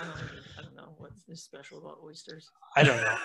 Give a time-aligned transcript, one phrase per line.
[0.00, 2.48] I don't, know what's this special about oysters.
[2.76, 3.16] I don't know.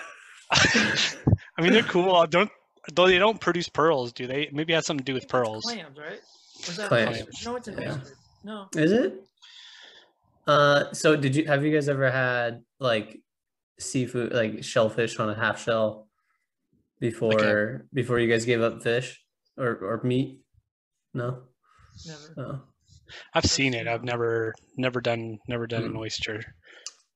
[0.52, 2.26] I mean, they're cool.
[2.26, 2.50] Don't
[2.92, 4.48] though they don't produce pearls, do they?
[4.52, 5.64] Maybe it has something to do with pearls.
[5.64, 6.20] Clams, right?
[6.66, 7.16] Was that Clams.
[7.18, 7.44] oysters?
[7.46, 7.92] No, it's an Yeah.
[7.94, 8.14] oyster.
[8.44, 8.68] No.
[8.76, 9.24] Is it?
[10.46, 13.18] Uh, so did you have you guys ever had like
[13.80, 16.08] seafood, like shellfish on a half shell
[17.00, 19.20] before before you guys gave up fish
[19.56, 20.42] or or meat?
[21.14, 21.42] No.
[22.06, 22.34] Never.
[22.38, 22.62] Oh.
[23.34, 23.88] I've seen it.
[23.88, 25.98] I've never never done never done an Mm.
[25.98, 26.40] oyster,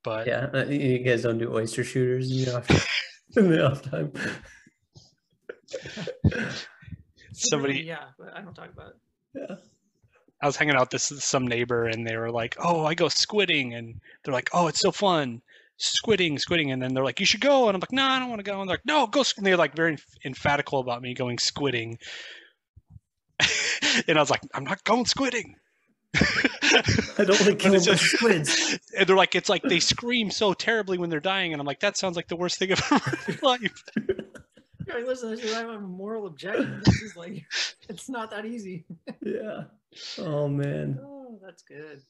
[0.02, 2.68] but Yeah, uh, you you guys don't do oyster shooters in the off,
[3.36, 4.12] in the off time.
[7.32, 8.96] somebody Yeah, but I don't talk about it.
[9.34, 9.56] Yeah.
[10.42, 13.06] I was hanging out with this some neighbor and they were like, "Oh, I go
[13.06, 15.42] squidding," and they're like, "Oh, it's so fun."
[15.78, 18.28] Squidding, squidding, and then they're like, "You should go," and I'm like, "No, I don't
[18.30, 21.02] want to go." And they're like, "No, go!" squ-" And they're like very emphatical about
[21.02, 21.98] me going squidding,
[24.08, 25.54] and I was like, "I'm not going squidding."
[26.14, 28.78] I don't want to kill it's the just- squids.
[28.96, 31.80] and they're like, "It's like they scream so terribly when they're dying," and I'm like,
[31.80, 33.84] "That sounds like the worst thing I've ever heard in my life."
[34.86, 36.82] You're like, listen, this is I have a moral objection.
[36.84, 37.44] This is like,
[37.88, 38.84] it's not that easy.
[39.24, 39.64] Yeah.
[40.18, 42.02] Oh man, Oh, that's good.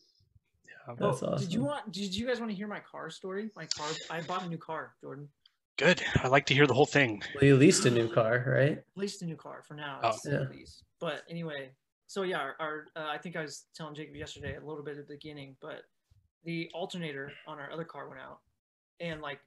[0.67, 1.93] Yeah, that's oh, Did you want?
[1.93, 3.51] Did you guys want to hear my car story?
[3.55, 3.87] My car.
[4.09, 5.29] I bought a new car, Jordan.
[5.77, 6.03] Good.
[6.23, 7.23] I like to hear the whole thing.
[7.35, 8.73] Well, you leased a new car, right?
[8.79, 9.99] At least a new car for now.
[10.03, 10.09] Oh.
[10.11, 10.43] It's Yeah.
[10.43, 10.85] at least.
[11.01, 11.71] But anyway,
[12.11, 14.99] so yeah, our, our uh, I think I was telling Jacob yesterday a little bit
[14.99, 15.83] at the beginning, but
[16.43, 18.41] the alternator on our other car went out,
[18.99, 19.39] and like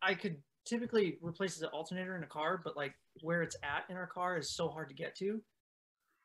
[0.00, 3.98] I could typically replace the alternator in a car, but like where it's at in
[3.98, 5.42] our car is so hard to get to,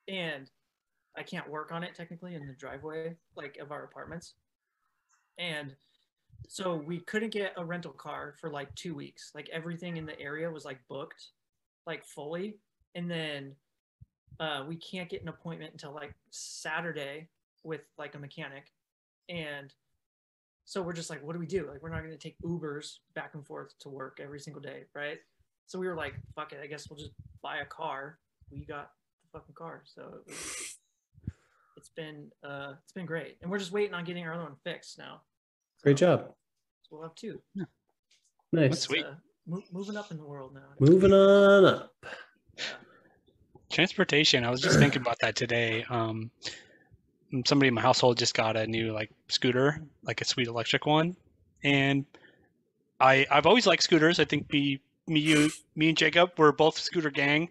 [0.08, 0.50] and
[1.18, 4.36] I can't work on it technically in the driveway like of our apartments,
[5.38, 5.76] and
[6.48, 9.32] so we couldn't get a rental car for like two weeks.
[9.36, 11.32] Like everything in the area was like booked,
[11.86, 12.56] like fully,
[12.95, 13.54] and then
[14.40, 17.28] uh, we can't get an appointment until like Saturday
[17.64, 18.72] with like a mechanic,
[19.30, 19.74] and
[20.66, 21.68] so we're just like, what do we do?
[21.72, 24.84] Like we're not going to take Ubers back and forth to work every single day,
[24.94, 25.17] right?
[25.66, 27.11] So we were like, fuck it, I guess we'll just
[27.42, 28.20] buy a car.
[28.52, 28.92] We got
[29.23, 30.78] the fucking car, so it was,
[31.76, 34.56] it's been uh, it's been great, and we're just waiting on getting our other one
[34.64, 35.22] fixed now.
[35.84, 36.34] Great job.
[36.84, 37.42] so we'll have two.
[38.54, 38.70] Nice.
[38.70, 39.06] That's sweet.
[39.06, 39.11] Uh,
[39.45, 40.61] mo- moving up in the world now.
[40.80, 41.94] Moving on up.
[43.70, 44.44] Transportation.
[44.44, 45.86] I was just thinking about that today.
[45.89, 46.32] Um,
[47.45, 51.16] somebody in my household just got a new like scooter, like a sweet electric one,
[51.64, 52.05] and
[53.00, 54.20] I I've always liked scooters.
[54.20, 57.50] I think me me you me and Jacob we're both scooter gang,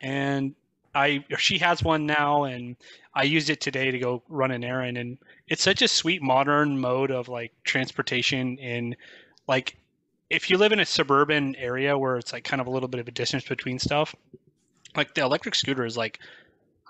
[0.00, 0.54] and
[0.94, 2.76] I she has one now, and
[3.14, 6.78] I used it today to go run an errand, and it's such a sweet modern
[6.78, 8.96] mode of like transportation in
[9.46, 9.76] like
[10.30, 13.00] if you live in a suburban area where it's like kind of a little bit
[13.00, 14.14] of a distance between stuff
[14.96, 16.18] like the electric scooter is like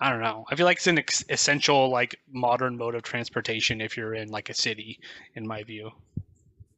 [0.01, 3.81] i don't know i feel like it's an ex- essential like modern mode of transportation
[3.81, 4.99] if you're in like a city
[5.35, 5.91] in my view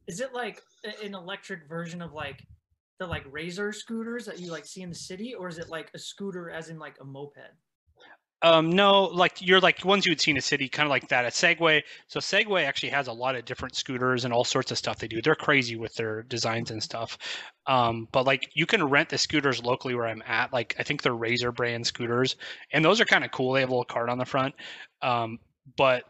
[0.07, 0.61] Is it like
[1.03, 2.43] an electric version of like
[2.99, 5.91] the like razor scooters that you like see in the city, or is it like
[5.93, 7.51] a scooter as in like a moped?
[8.45, 11.07] Um no like you're like ones you would see in a city kind of like
[11.07, 11.81] that a segway.
[12.07, 15.07] So segway actually has a lot of different scooters and all sorts of stuff they
[15.07, 15.19] do.
[15.21, 17.17] They're crazy with their designs and stuff.
[17.65, 21.01] Um but like you can rent the scooters locally where i'm at like i think
[21.01, 22.35] they're razor brand scooters
[22.71, 23.53] and those are kind of cool.
[23.53, 24.53] They have a little card on the front.
[25.01, 25.39] Um
[25.77, 26.03] but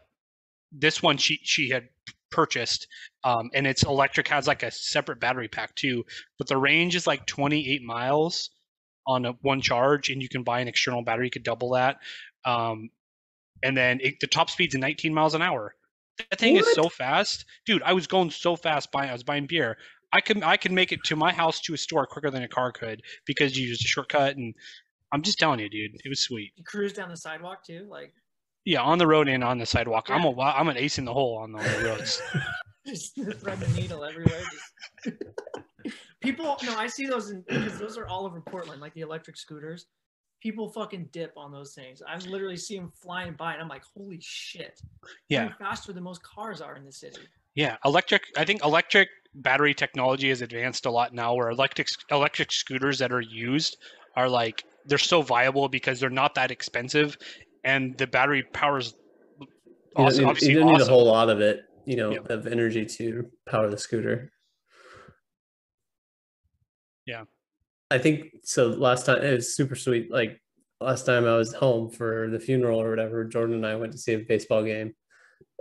[0.72, 1.88] this one she she had
[2.30, 2.88] purchased
[3.24, 6.04] um and it's electric has like a separate battery pack too
[6.38, 8.50] but the range is like 28 miles
[9.06, 11.98] on a one charge and you can buy an external battery you could double that
[12.44, 12.90] um
[13.62, 15.74] and then it, the top speed's 19 miles an hour.
[16.30, 17.44] That thing is so fast.
[17.66, 19.76] Dude i was going so fast buying i was buying beer.
[20.12, 22.48] I can I can make it to my house to a store quicker than a
[22.48, 24.54] car could because you used a shortcut and
[25.12, 26.52] i'm just telling you dude it was sweet.
[26.56, 28.14] You cruise down the sidewalk too, like
[28.66, 30.28] yeah on the road and on the sidewalk i'm Yeah.
[30.28, 32.20] a wi- i'm an ace in the hole on the, on the roads
[32.86, 34.40] just thread the needle everywhere.
[35.04, 35.16] Just...
[36.20, 39.36] People, no, I see those in because those are all over Portland, like the electric
[39.36, 39.86] scooters.
[40.42, 42.02] People fucking dip on those things.
[42.06, 44.80] I literally see them flying by, and I'm like, holy shit!
[45.28, 47.20] yeah They're faster than most cars are in the city.
[47.54, 48.22] Yeah, electric.
[48.36, 51.34] I think electric battery technology has advanced a lot now.
[51.34, 53.78] Where electric electric scooters that are used
[54.14, 57.16] are like they're so viable because they're not that expensive,
[57.66, 58.94] and the battery powers.
[59.40, 59.46] You
[59.96, 62.30] don't, need, obviously you don't need a whole lot of it, you know, Yep.
[62.30, 64.30] of energy to power the scooter.
[67.06, 67.24] Yeah.
[67.90, 68.68] I think so.
[68.68, 70.10] Last time it was super sweet.
[70.10, 70.40] Like
[70.80, 73.98] last time I was home for the funeral or whatever, Jordan and I went to
[73.98, 74.94] see a baseball game,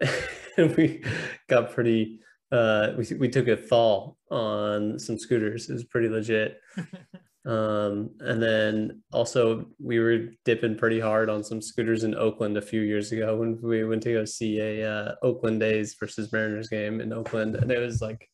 [0.58, 1.04] and we
[1.48, 2.20] got pretty.
[2.52, 5.70] Uh, we we took a fall on some scooters.
[5.70, 6.60] It was pretty legit.
[7.46, 12.62] Um, and then also we were dipping pretty hard on some scooters in Oakland a
[12.62, 16.70] few years ago when we went to go see a uh, Oakland A's versus Mariners
[16.70, 18.30] game in Oakland, and it was like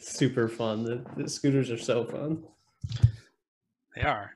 [0.00, 0.82] super fun.
[0.82, 2.42] The, the scooters are so fun.
[3.94, 4.34] They are.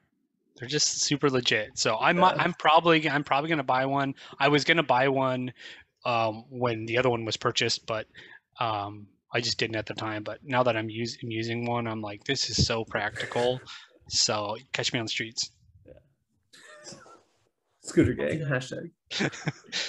[0.57, 1.79] They're just super legit.
[1.79, 2.35] So I'm Yeah.
[2.37, 4.15] I'm probably I'm probably gonna buy one.
[4.39, 5.53] I was gonna buy one
[6.05, 8.07] um, when the other one was purchased, but
[8.61, 10.23] um, I just didn't at the time.
[10.23, 13.61] But now that I'm, I'm using one, I'm like, this is so practical.
[14.09, 15.51] So catch me on the streets.
[17.83, 18.91] Scooter gang hashtag.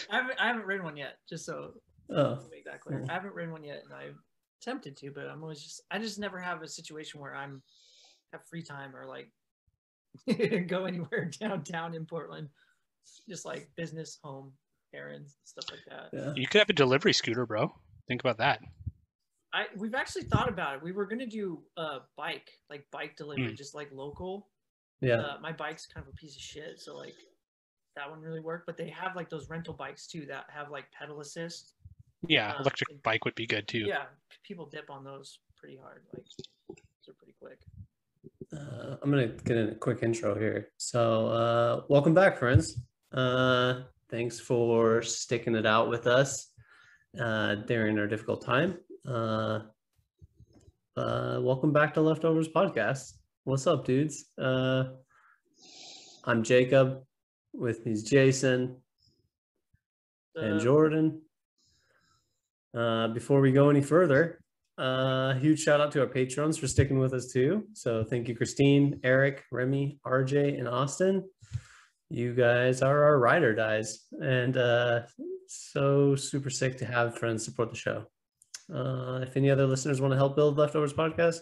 [0.10, 1.74] I haven't, I haven't ridden one yet, just so
[2.10, 3.06] Oh, make that clear.
[3.10, 4.16] I haven't ridden one yet, and I've
[4.62, 7.62] tempted to, but I'm always just I just never have a situation where I'm
[8.32, 9.30] have free time or like
[10.68, 12.50] go anywhere downtown in Portland,
[13.28, 14.54] just like business, home,
[14.94, 16.10] errands, stuff like that.
[16.18, 16.34] yeah.
[16.36, 17.72] You could have a delivery scooter, bro.
[18.08, 18.60] Think about that.
[19.54, 20.84] I we've actually thought about it.
[20.84, 23.58] We were gonna do a bike, like bike delivery, Mm.
[23.58, 24.50] just like local.
[25.02, 25.16] Yeah.
[25.22, 27.16] Uh, my bike's kind of a piece of shit, so like
[27.96, 28.64] that wouldn't really work.
[28.66, 31.74] But they have like those rental bikes too that have like pedal assist.
[32.28, 33.80] Yeah, Uh, electric it- bike would be good too.
[33.80, 34.06] Yeah,
[34.44, 36.06] people dip on those pretty hard.
[36.14, 36.26] Like
[36.68, 37.60] those are pretty quick.
[38.52, 40.72] Uh, I'm gonna get in a quick intro here.
[40.78, 42.80] So, uh, welcome back, friends.
[43.12, 46.52] Uh, thanks for sticking it out with us
[47.20, 48.78] uh, during our difficult time.
[49.08, 49.60] Uh,
[50.98, 53.14] uh, welcome back to Leftovers Podcast.
[53.44, 54.26] What's up, dudes?
[54.38, 54.86] Uh,
[56.26, 57.04] I'm Jacob.
[57.54, 58.78] With me is Jason
[60.36, 61.22] and Uh, Jordan.
[62.76, 64.40] Uh, before we go any further,
[64.78, 67.68] uh, huge shout out to our patrons for sticking with us too.
[67.74, 71.28] So thank you, Christine, Eric, Remy, RJ, and Austin.
[72.12, 75.02] You guys are our ride or dies, and uh,
[75.48, 78.06] so super sick to have friends support the show.
[78.74, 81.40] Uh, if any other listeners want to help build Leftovers Podcast,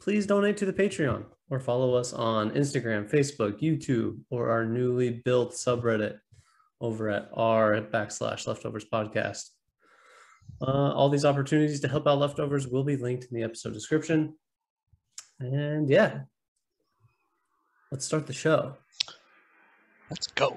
[0.00, 5.22] please donate to the Patreon or follow us on Instagram, Facebook, YouTube, or our newly
[5.24, 6.18] built subreddit
[6.80, 9.50] over at r backslash leftovers podcast.
[10.60, 14.34] Uh, all these opportunities to help out leftovers will be linked in the episode description.
[15.40, 16.20] And yeah,
[17.90, 18.76] let's start the show.
[20.10, 20.56] Let's go.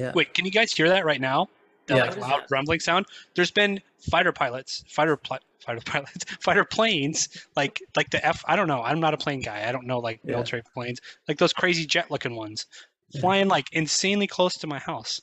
[0.00, 0.12] Yeah.
[0.14, 1.48] Wait, can you guys hear that right now?
[1.86, 2.04] That Yeah.
[2.04, 2.50] like loud that?
[2.50, 3.06] rumbling sound.
[3.34, 3.80] There's been
[4.10, 8.42] fighter pilots, fighter pli- fighter pilots, fighter planes, like like the F.
[8.46, 8.82] I don't know.
[8.82, 9.68] I'm not a plane guy.
[9.68, 10.32] I don't know like Yeah.
[10.32, 12.66] military planes, like those crazy jet looking ones,
[13.10, 13.20] Yeah.
[13.20, 15.20] flying like insanely close to my house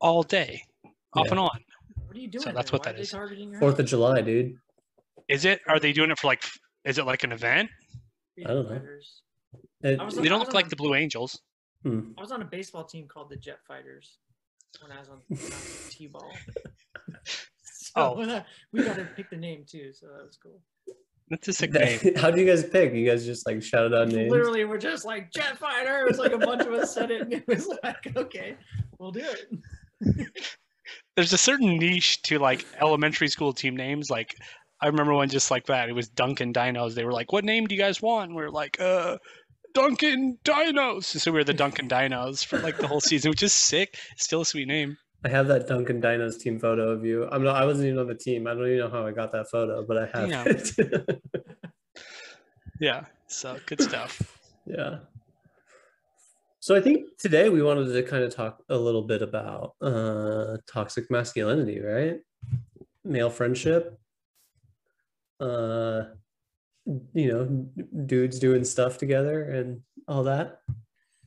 [0.00, 0.62] all day,
[1.14, 1.50] off and on.
[2.06, 2.42] What are you doing?
[2.44, 2.78] So that's there?
[2.78, 3.10] what Why that are they is.
[3.10, 4.56] targeting your Fourth of July, dude.
[5.28, 5.60] Is it?
[5.68, 6.44] Are they doing it for like?
[6.84, 7.68] Is it like an event?
[8.44, 8.80] I don't know.
[9.82, 11.40] It- They don't look like the Blue Angels.
[11.82, 12.10] Hmm.
[12.16, 14.18] I was on a baseball team called the Jet Fighters
[14.80, 16.32] when I was on, when I was on T-ball.
[17.64, 18.42] so Oh.
[18.72, 20.60] we got to pick the name too, so that was cool.
[21.28, 21.98] That's a sick name.
[22.16, 22.94] How do you guys pick?
[22.94, 24.30] You guys just like shouted out names.
[24.30, 26.02] Literally, we're just like Jet Fighters.
[26.02, 28.56] It was like a bunch of us said it, and it was like, okay,
[28.98, 30.28] we'll do it.
[31.16, 34.08] There's a certain niche to like elementary school team names.
[34.08, 34.36] Like
[34.80, 35.88] I remember one just like that.
[35.88, 36.94] It was Duncan Dinos.
[36.94, 39.16] They were like, "What name do you guys want?" And we are like, "Uh,
[39.80, 43.52] Duncan Dinos." So we were the Duncan Dinos for like the whole season, which is
[43.52, 43.98] sick.
[44.16, 44.96] Still a sweet name.
[45.24, 47.26] I have that Duncan Dinos team photo of you.
[47.30, 47.56] I'm not.
[47.56, 48.46] I wasn't even on the team.
[48.46, 50.44] I don't even know how I got that photo, but I have Yeah.
[50.46, 51.22] it.
[52.80, 53.04] Yeah.
[53.26, 54.38] So good stuff.
[54.66, 54.98] yeah.
[56.60, 60.58] So I think today we wanted to kind of talk a little bit about uh,
[60.70, 62.18] toxic masculinity, right?
[63.04, 63.98] Male friendship.
[65.40, 66.02] Uh,
[67.14, 70.60] you know, dudes doing stuff together and all that,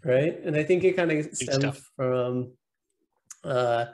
[0.03, 0.39] right?
[0.43, 2.53] And I think it kind of stems from
[3.43, 3.85] uh,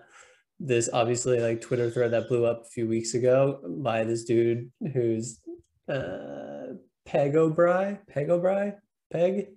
[0.59, 4.71] this obviously like Twitter thread that blew up a few weeks ago by this dude
[4.93, 5.41] who's
[5.89, 6.73] uh,
[7.05, 8.73] Peg O'Bry, Peg O'Bry,
[9.11, 9.47] Peg,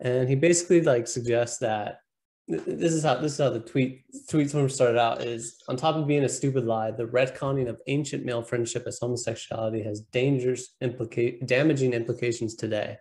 [0.00, 2.07] and he basically like suggests that th-
[2.48, 6.06] this is how this is how the tweet tweet started out is on top of
[6.06, 11.46] being a stupid lie, the retconning of ancient male friendship as homosexuality has dangerous implicate
[11.46, 12.96] damaging implications today.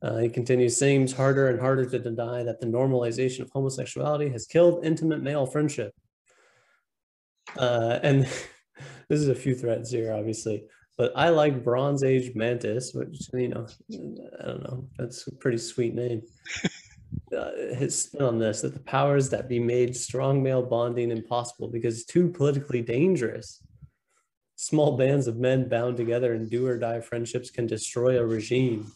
[0.00, 4.46] Uh, he continues, seems harder and harder to deny that the normalization of homosexuality has
[4.46, 5.92] killed intimate male friendship.
[7.56, 8.22] Uh, and
[9.08, 10.62] this is a few threads here, obviously,
[10.96, 13.66] but I like Bronze Age Mantis, which, you know,
[14.40, 16.22] I don't know, that's a pretty sweet name.
[17.36, 21.68] Uh, his spin on this that the powers that be made strong male bonding impossible
[21.68, 23.62] because too politically dangerous.
[24.56, 28.90] Small bands of men bound together in do or die friendships can destroy a regime.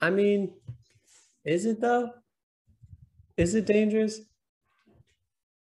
[0.00, 0.54] I mean,
[1.44, 2.10] is it though?
[3.36, 4.20] Is it dangerous?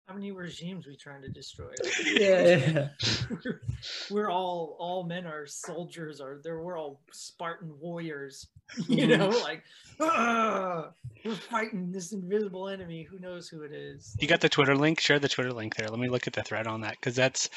[0.09, 1.69] How many regimes we trying to destroy?
[2.03, 2.87] Yeah, yeah.
[3.29, 3.61] we're,
[4.09, 8.47] we're all all men are soldiers or they're we're all Spartan warriors.
[8.87, 9.63] You know, like
[9.99, 10.89] "Ah,
[11.23, 13.03] we're fighting this invisible enemy.
[13.03, 14.15] Who knows who it is?
[14.19, 14.99] You got the Twitter link?
[14.99, 15.87] Share the Twitter link there.
[15.87, 17.49] Let me look at the thread on that because that's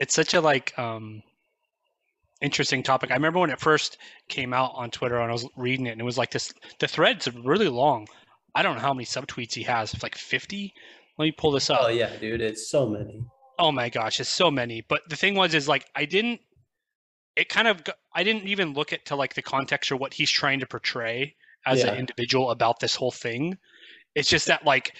[0.00, 1.22] it's such a like um
[2.40, 3.12] interesting topic.
[3.12, 6.00] I remember when it first came out on Twitter and I was reading it and
[6.00, 8.08] it was like this the thread's really long.
[8.56, 9.94] I don't know how many subtweets he has.
[9.94, 10.74] It's like 50.
[11.18, 11.80] Let me pull this up.
[11.82, 13.24] Oh yeah, dude, it's so many.
[13.58, 14.82] Oh my gosh, it's so many.
[14.82, 16.40] But the thing was, is like I didn't.
[17.36, 17.82] It kind of.
[18.14, 21.34] I didn't even look at to like the context or what he's trying to portray
[21.64, 21.92] as Yeah.
[21.92, 23.56] an individual about this whole thing.
[24.14, 24.94] It's just that like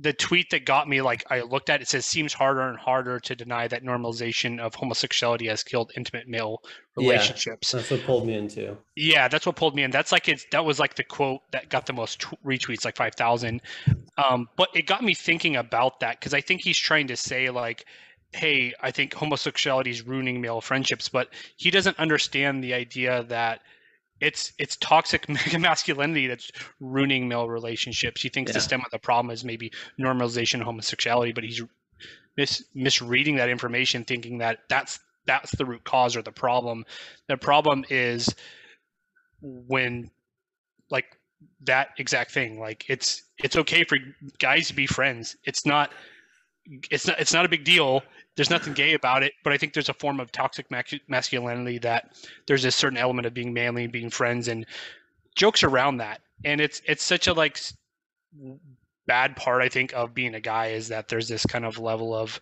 [0.00, 3.20] the tweet that got me like I looked at it says seems harder and harder
[3.20, 6.62] to deny that normalization of homosexuality has killed intimate male
[6.96, 7.72] relationships.
[7.72, 7.80] Yeah.
[7.80, 8.78] That's what pulled me into.
[8.96, 9.90] Yeah, that's what pulled me in.
[9.90, 12.96] That's like it's that was like the quote that got the most tw- retweets, like
[12.96, 13.60] five thousand.
[14.16, 17.50] Um, but it got me thinking about that because I think he's trying to say
[17.50, 17.84] like,
[18.32, 23.60] "Hey, I think homosexuality is ruining male friendships," but he doesn't understand the idea that
[24.20, 26.50] it's it's toxic masculinity that's
[26.80, 28.22] ruining male relationships.
[28.22, 31.62] He thinks the stem of the problem is maybe normalization of homosexuality, but he's
[32.36, 36.84] mis- misreading that information, thinking that that's that's the root cause or the problem.
[37.28, 38.34] The problem is
[39.40, 40.10] when
[40.90, 41.06] like
[41.62, 43.96] that exact thing like it's it's okay for
[44.38, 45.90] guys to be friends it's not
[46.90, 48.02] it's not it's not a big deal
[48.36, 50.66] there's nothing gay about it but i think there's a form of toxic
[51.08, 52.12] masculinity that
[52.46, 54.66] there's a certain element of being manly and being friends and
[55.36, 56.20] jokes around that.
[56.44, 57.58] And it's it's such a like
[59.06, 62.14] bad part i think of being a guy is that there's this kind of level
[62.14, 62.40] of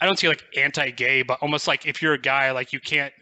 [0.00, 3.14] i don't see like anti-gay but almost like if you're a guy like you can't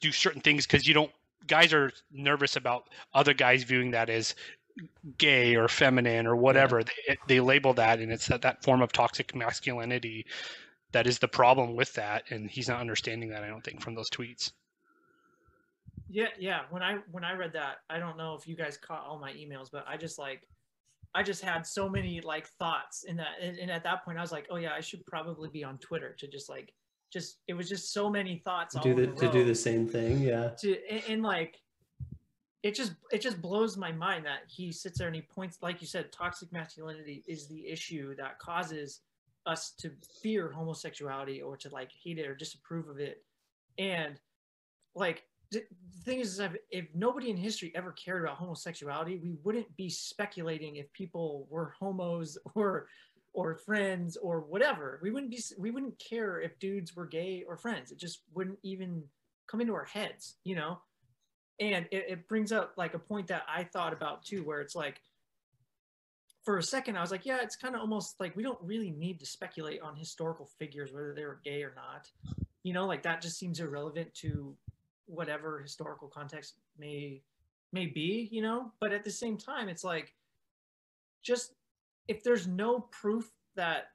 [0.00, 1.10] do certain things because you don't
[1.46, 4.34] guys are nervous about other guys viewing that as
[5.18, 6.82] gay or feminine or whatever.
[6.82, 10.26] They, they label that and it's that, that form of toxic masculinity
[10.92, 13.94] that is the problem with that and he's not understanding that i don't think from
[13.94, 14.52] those tweets
[16.08, 16.60] Yeah, yeah.
[16.70, 19.32] When I when I read that, I don't know if you guys caught all my
[19.32, 20.46] emails, but I just like
[21.14, 24.20] I just had so many like thoughts in that and, and at that point I
[24.20, 26.72] was like, oh yeah, I should probably be on Twitter to just like
[27.12, 29.88] just it was just so many thoughts all Do the in to do the same
[29.88, 30.50] thing, yeah.
[30.60, 31.60] to and, and like
[32.62, 35.80] it just it just blows my mind that he sits there and he points like
[35.80, 39.00] you said toxic masculinity is the issue that causes
[39.46, 39.90] us to
[40.22, 43.24] fear homosexuality or to like hate it or disapprove of it.
[43.78, 44.18] And
[44.94, 45.62] like the
[46.04, 49.88] thing is, is if, if nobody in history ever cared about homosexuality we wouldn't be
[49.88, 52.88] speculating if people were homos or
[53.32, 54.98] or friends or whatever.
[55.02, 57.92] We wouldn't be we wouldn't care if dudes were gay or friends.
[57.92, 59.04] It just wouldn't even
[59.46, 60.78] come into our heads you know?
[61.58, 64.74] And it, it brings up like a point that i thought about too where it's
[64.74, 65.00] like
[66.46, 68.92] for a second i was like yeah it's kind of almost like we don't really
[68.92, 72.08] need to speculate on historical figures whether they were gay or not.
[72.62, 74.56] You know like that just seems irrelevant to
[75.06, 77.20] whatever historical context may
[77.72, 78.72] may be you know?
[78.80, 80.14] But at the same time it's like
[81.20, 81.54] just
[82.06, 83.88] if there's no proof that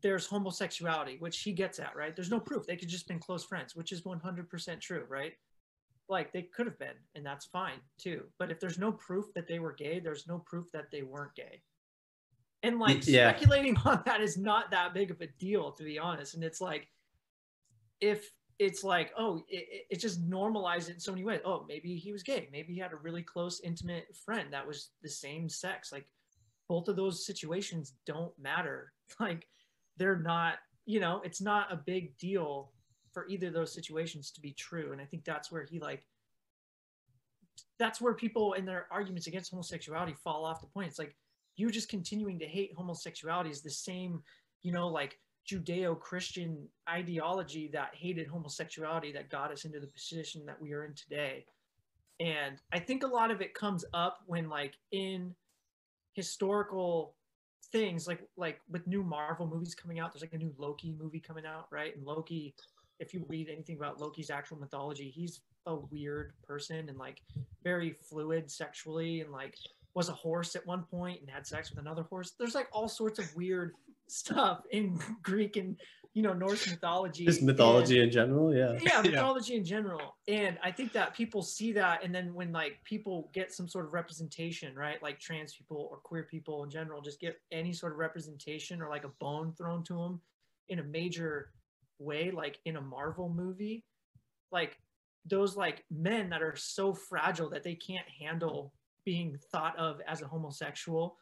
[0.00, 2.16] there's homosexuality which he gets at right?
[2.16, 2.66] There's no proof.
[2.66, 5.34] They could just been close friends which is 100% true right
[6.08, 8.24] like they could have been and that's fine too.
[8.38, 11.34] But if there's no proof that they were gay there's no proof that they weren't
[11.34, 11.62] gay.
[12.62, 13.30] And like yeah.
[13.30, 16.34] speculating on that is not that big of a deal to be honest.
[16.34, 16.88] And it's like
[18.00, 21.40] if it's like oh it, it- just normalized it in so many ways.
[21.44, 22.48] Oh maybe he was gay.
[22.52, 25.90] Maybe he had a really close intimate friend that was the same sex.
[25.92, 26.06] Like
[26.68, 28.92] both of those situations don't matter.
[29.20, 29.46] Like
[29.96, 30.56] they're not
[30.86, 32.72] you know it's not a big deal
[33.14, 34.92] for either of those situations to be true.
[34.92, 36.04] And i think that's where he like
[37.78, 40.88] that's where people in their arguments against homosexuality fall off the point.
[40.88, 41.16] It's like
[41.56, 44.22] you just continuing to hate homosexuality is the same
[44.62, 45.18] you know like
[45.50, 50.94] judeo-christian ideology that hated homosexuality that got us into the position that we are in
[50.94, 51.44] today.
[52.20, 55.34] And i think a lot of it comes up when like in
[56.14, 57.14] historical
[57.72, 61.20] things like like with new marvel movies coming out there's like a new loki movie
[61.20, 61.96] coming out right?
[61.96, 62.54] And loki
[63.04, 67.22] if you read anything about loki's actual mythology he's a weird person and like
[67.62, 69.54] very fluid sexually and like
[69.94, 72.88] was a horse at one point and had sex with another horse there's like all
[72.88, 73.72] sorts of weird
[74.08, 75.76] stuff in greek and
[76.12, 78.72] you know norse mythology Just and- mythology in general, yeah.
[78.80, 79.10] yeah Yeah.
[79.10, 83.30] mythology in general and i think that people see that and then when like people
[83.32, 87.18] get some sort of representation right like trans people or queer people in general just
[87.20, 90.20] get any sort of representation or like a bone thrown to them
[90.68, 91.50] in a major
[91.98, 93.84] way like in a marvel movie
[94.52, 94.78] like
[95.26, 98.72] those like men that are so fragile that they can't handle
[99.04, 101.16] being thought of as a homosexual,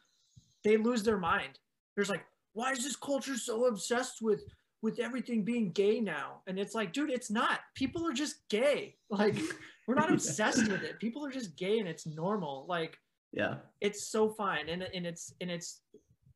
[0.63, 1.57] they lose their mind.
[1.95, 4.43] There's like, why is this culture so obsessed with
[4.81, 6.41] with everything being gay now?
[6.47, 7.59] And it's like, dude, it's not.
[7.75, 8.95] People are just gay.
[9.09, 9.35] Like,
[9.87, 10.99] we're not obsessed with it.
[10.99, 12.65] People are just gay and it's normal.
[12.67, 12.97] Like,
[13.31, 13.55] Yeah.
[13.79, 14.67] it's so fine.
[14.69, 15.81] And and it's and it's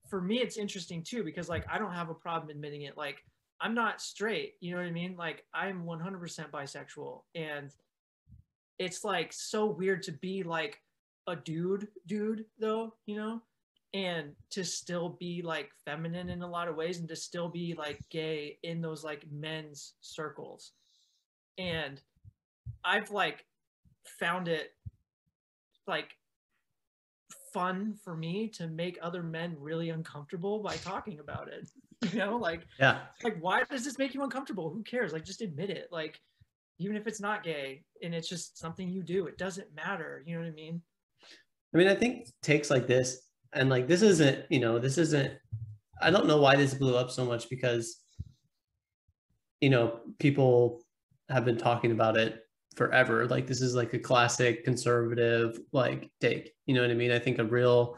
[0.10, 2.96] for me it's interesting too because like I don't have a problem admitting it.
[2.96, 3.18] Like
[3.60, 5.16] I'm not straight, you know what I mean?
[5.18, 7.72] Like I'm 100% bisexual and
[8.80, 10.80] it's like so weird to be like
[11.28, 13.42] a dude dude though, you know?
[13.94, 17.74] And to still be like feminine in a lot of ways and to still be
[17.74, 20.74] like gay in those like men's circles.
[21.58, 22.00] And
[22.84, 23.46] I've like
[24.20, 24.74] found it
[25.88, 26.10] like
[27.54, 31.70] fun for me to make other men really uncomfortable by talking about it.
[32.14, 33.00] You know, like Yeah.
[33.24, 34.70] like why does this make you uncomfortable?
[34.70, 35.14] Who cares?
[35.14, 35.88] Like just admit it.
[35.92, 36.20] Like
[36.80, 40.24] even if it's not gay and it's just something you do, it doesn't matter.
[40.26, 40.82] You know what I mean?
[41.74, 45.34] I mean, I think takes like this, and like this isn't, you know, this isn't.
[46.02, 47.98] I don't know why this blew up so much because,
[49.62, 50.84] you know, people
[51.30, 52.42] have been talking about it
[52.76, 53.26] forever.
[53.28, 56.54] Like this is like a classic conservative like take.
[56.68, 57.12] You know what I mean?
[57.12, 57.98] I think a real,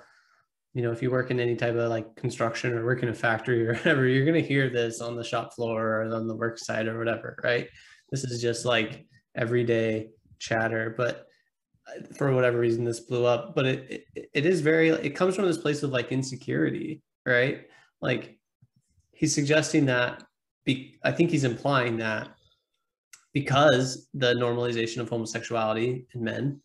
[0.74, 3.14] you know, if you work in any type of like construction or work in a
[3.14, 6.58] factory or whatever, you're gonna hear this on the shop floor or on the work
[6.58, 7.68] site or whatever, right?
[8.12, 10.10] This is just like everyday
[10.40, 11.28] chatter, but
[11.88, 15.36] uh, for whatever reason this blew up but it, it it is very it comes
[15.36, 17.68] from this place of like insecurity right
[18.02, 18.38] like
[19.12, 20.24] he's suggesting that
[20.66, 22.30] be, i think he's implying that
[23.34, 26.62] because the normalization of homosexuality in men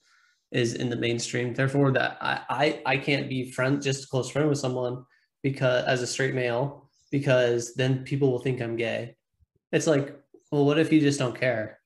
[0.55, 1.53] is in the mainstream.
[1.53, 5.05] Therefore that i i, I can't be friend just close friend with someone
[5.43, 9.17] because as a straight male because then people will think i'm gay.
[9.73, 10.17] It's like
[10.51, 11.81] well what if you just don't care?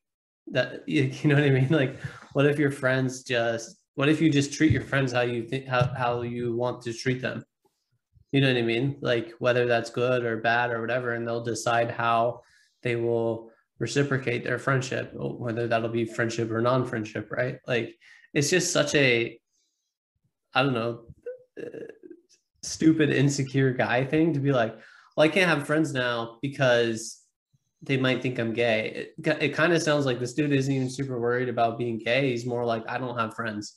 [0.52, 1.70] That you, you know what i mean?
[1.70, 1.98] Like
[2.34, 5.66] what if your friends just what if you just treat your friends how you think
[5.66, 7.44] how, how you want to treat them?
[8.32, 8.98] You know what i mean?
[9.00, 12.42] Like whether that's good or bad or whatever and they'll decide how
[12.82, 17.60] they will reciprocate their friendship whether that'll be friendship or non-friendship right?
[17.66, 17.94] Like
[18.38, 19.38] it's just such a
[20.54, 21.00] i don't know
[21.60, 21.86] uh,
[22.62, 24.74] stupid insecure guy thing to be like
[25.16, 27.18] well i can't have friends now because
[27.82, 29.12] they might think I'm gay.
[29.16, 32.30] It, it kind of sounds like this dude isn't even super worried about being gay.
[32.30, 33.76] He's more like, I don't have friends.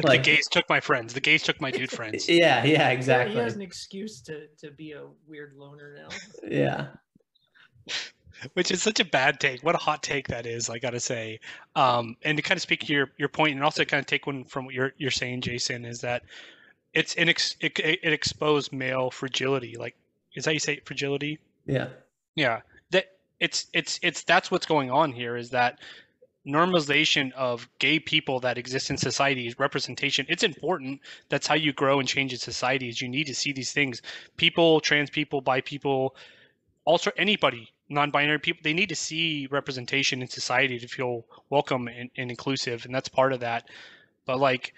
[0.00, 1.12] Like, the gays took my friends.
[1.12, 2.28] The gays took my dude friends.
[2.28, 3.34] Yeah, yeah, exactly.
[3.34, 6.08] He has an excuse to to be a weird loner now.
[6.48, 6.88] Yeah.
[8.54, 9.62] Which is such a bad take.
[9.62, 11.40] What a hot take that is, I gotta say.
[11.74, 14.26] Um, and to kind of speak to your, your point, and also kind of take
[14.26, 16.22] one from what you're you're saying, Jason, is that
[16.94, 19.76] it's an ex, it, it exposed male fragility.
[19.76, 19.96] Like,
[20.34, 21.38] is that how you say it, fragility?
[21.66, 21.88] Yeah.
[22.34, 23.06] Yeah, that
[23.40, 25.78] it's it's it's that's what's going on here is that
[26.46, 30.98] normalization of gay people that exist in society is representation it's important
[31.28, 32.88] that's how you grow and change in society.
[32.88, 34.00] Is you need to see these things
[34.36, 36.14] people trans people bi people
[36.84, 42.10] also anybody non-binary people they need to see representation in society to feel welcome and,
[42.16, 43.68] and inclusive and that's part of that.
[44.26, 44.74] But like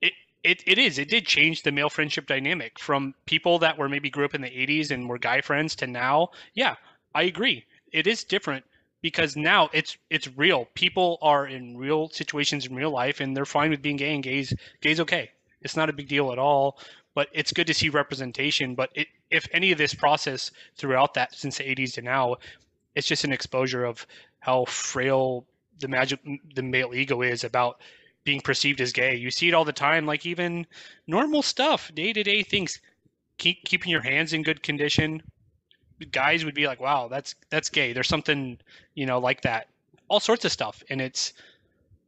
[0.00, 0.12] it,
[0.42, 0.98] it it is.
[0.98, 4.42] It did change the male friendship dynamic from people that were maybe grew up in
[4.42, 6.30] the 80s and were guy friends to now.
[6.54, 6.76] Yeah
[7.14, 7.64] i agree.
[7.92, 8.64] It is different
[9.00, 10.66] because now it's it's real.
[10.74, 14.22] People are in real situations in real life and they're fine with being gay and
[14.22, 14.52] gays.
[14.80, 15.30] Gays okay.
[15.62, 16.78] It's not a big deal at all
[17.14, 18.74] but it's good to see representation.
[18.74, 22.36] But it, if any of this process throughout that since the 80s to now
[22.94, 24.06] it's just an exposure of
[24.40, 25.46] how frail
[25.80, 26.20] the magic
[26.54, 27.80] the male ego is about
[28.24, 29.16] being perceived as gay.
[29.16, 30.66] You see it all the time like even
[31.06, 32.80] normal stuff day-to-day things.
[33.38, 35.22] Keep keeping your hands in good condition.
[36.12, 37.92] Guys would be like wow that's that's gay.
[37.92, 38.58] There's something
[38.94, 39.68] you know like that.
[40.08, 40.82] All sorts of stuff.
[40.90, 41.32] And it's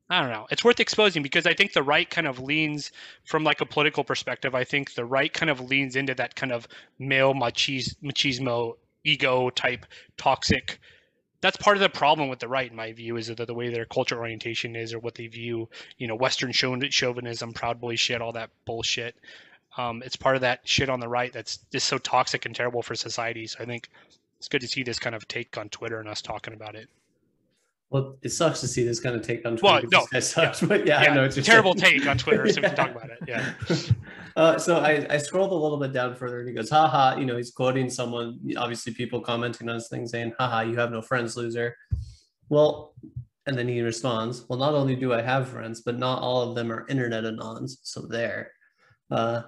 [0.08, 0.46] i don't know.
[0.50, 2.92] It's worth exposing because i think the right kind of leans
[3.24, 6.52] from like a political perspective i think the right kind of leans into that kind
[6.52, 10.80] of male machismo, machismo ego type toxic
[11.40, 13.68] that's part of the problem with the right in my view is that the way
[13.68, 18.20] their culture orientation is or what they view you know western chauvinism proud boy shit
[18.22, 19.14] all that bullshit.
[19.76, 22.82] Um, it's part of that shit on the right that's just so toxic and terrible
[22.82, 23.46] for society.
[23.46, 23.88] So i think
[24.38, 26.88] it's good to see this kind of take on twitter and us talking about it
[27.90, 29.88] Well, it sucks to see this kind of take on Well, Twitter.
[29.92, 32.00] no, this guy sucks, but yeah, I know it's terrible saying.
[32.00, 33.52] take on twitter so we can talk about it yeah
[34.36, 37.24] Uh, so I, I scrolled a little bit down further and he goes, haha, you
[37.24, 41.00] know, he's quoting someone, obviously people commenting on his thing saying, haha, you have no
[41.00, 41.74] friends, loser.
[42.50, 42.92] Well,
[43.46, 46.54] and then he responds, well, not only do I have friends, but not all of
[46.54, 47.76] them are internet anons.
[47.82, 48.50] So there.
[49.10, 49.44] Uh,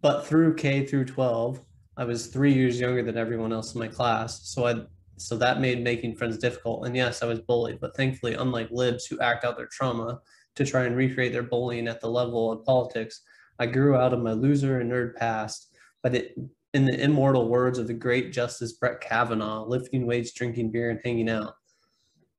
[0.00, 1.62] but through K through 12,
[1.96, 4.40] I was three years younger than everyone else in my class.
[4.48, 4.74] So I
[5.18, 6.86] so that made making friends difficult.
[6.86, 10.20] And yes, I was bullied, but thankfully, unlike libs who act out their trauma
[10.56, 13.22] to try and recreate their bullying at the level of politics,
[13.58, 15.74] I grew out of my loser and nerd past.
[16.02, 16.36] But it,
[16.74, 21.00] in the immortal words of the great Justice Brett Kavanaugh, lifting weights, drinking beer, and
[21.04, 21.54] hanging out.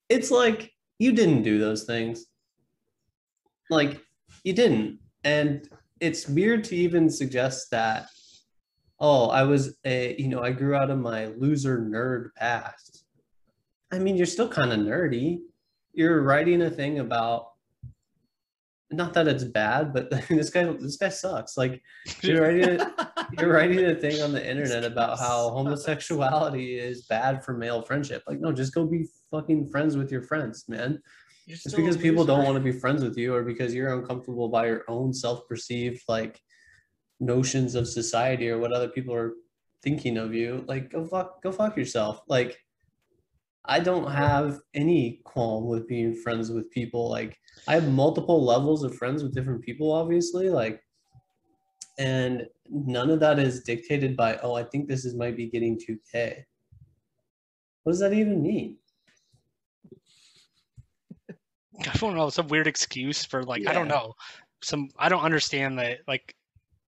[0.08, 2.26] It's like you didn't do those things.
[3.70, 4.02] Like
[4.44, 5.00] you didn't.
[5.24, 5.68] And
[6.00, 8.08] it's weird to even suggest that
[9.00, 13.06] oh i was a you know i grew out of my loser nerd past.
[13.92, 15.40] I mean you're still kind of nerdy.
[15.94, 17.52] You're writing a thing about
[18.92, 21.58] not that it's bad but this guy this guy sucks.
[21.58, 21.82] Like
[22.22, 27.44] you're writing a, you're writing a thing on the internet about how homosexuality is bad
[27.44, 28.24] for male friendship.
[28.28, 31.02] Like no just go be fucking friends with your friends man.
[31.46, 34.50] You're it's because people don't want to be friends with you or because you're uncomfortable
[34.50, 36.40] by your own self-perceived like
[37.19, 39.34] notions of society or what other people are
[39.84, 42.21] thinking of you like go fuck go fuck yourself.
[42.27, 42.58] Like
[43.65, 47.10] i don't have any qualm with being friends with people.
[47.10, 50.82] Like i have multiple levels of friends with different people obviously like
[51.97, 55.77] and none of that is dictated by oh i think this is might be getting
[55.77, 56.45] too gay.
[57.84, 58.77] What does that even mean?
[61.82, 64.13] I don't know, some weird excuse for like I don't know.
[64.62, 66.36] Some I don't understand that like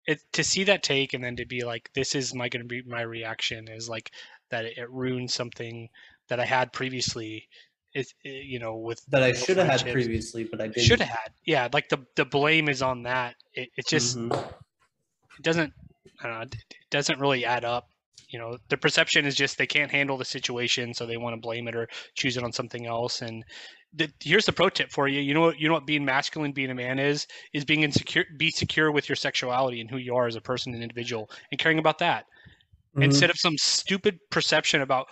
[0.06, 2.82] it to see that take and then to be like this is my gonna be
[2.84, 4.12] my reaction is like
[4.50, 5.89] that it, it ruins something
[6.30, 7.48] that I had previously.
[7.94, 11.00] It, it you know with that i should have had previously but i didn't should
[11.00, 13.36] have had yeah like the the blame is on that.
[13.54, 14.32] It it just Mhm.
[15.38, 15.74] it doesn't
[16.22, 16.56] I don't know, it
[16.89, 17.88] doesn't really add up.
[18.30, 21.39] You know, the perception is just they can't handle the situation, so they want to
[21.42, 23.22] blame it or choose it on something else.
[23.22, 23.44] And
[23.95, 25.19] the, here's the pro tip for you.
[25.21, 25.60] You know what?
[25.60, 28.25] You know what being masculine, being a man is is being insecure.
[28.38, 31.60] Be secure with your sexuality and who you are as a person and individual, and
[31.60, 32.25] caring about that
[32.95, 33.03] Mhm.
[33.03, 35.08] instead of some stupid perception about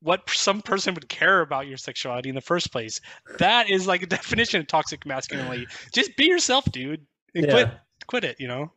[0.00, 3.00] what some person would care about your sexuality in the first place.
[3.38, 5.66] That is like a definition of toxic masculinity.
[5.92, 7.06] Just be yourself, dude.
[7.34, 7.68] And quit
[8.06, 8.40] quit it.
[8.40, 8.72] You know.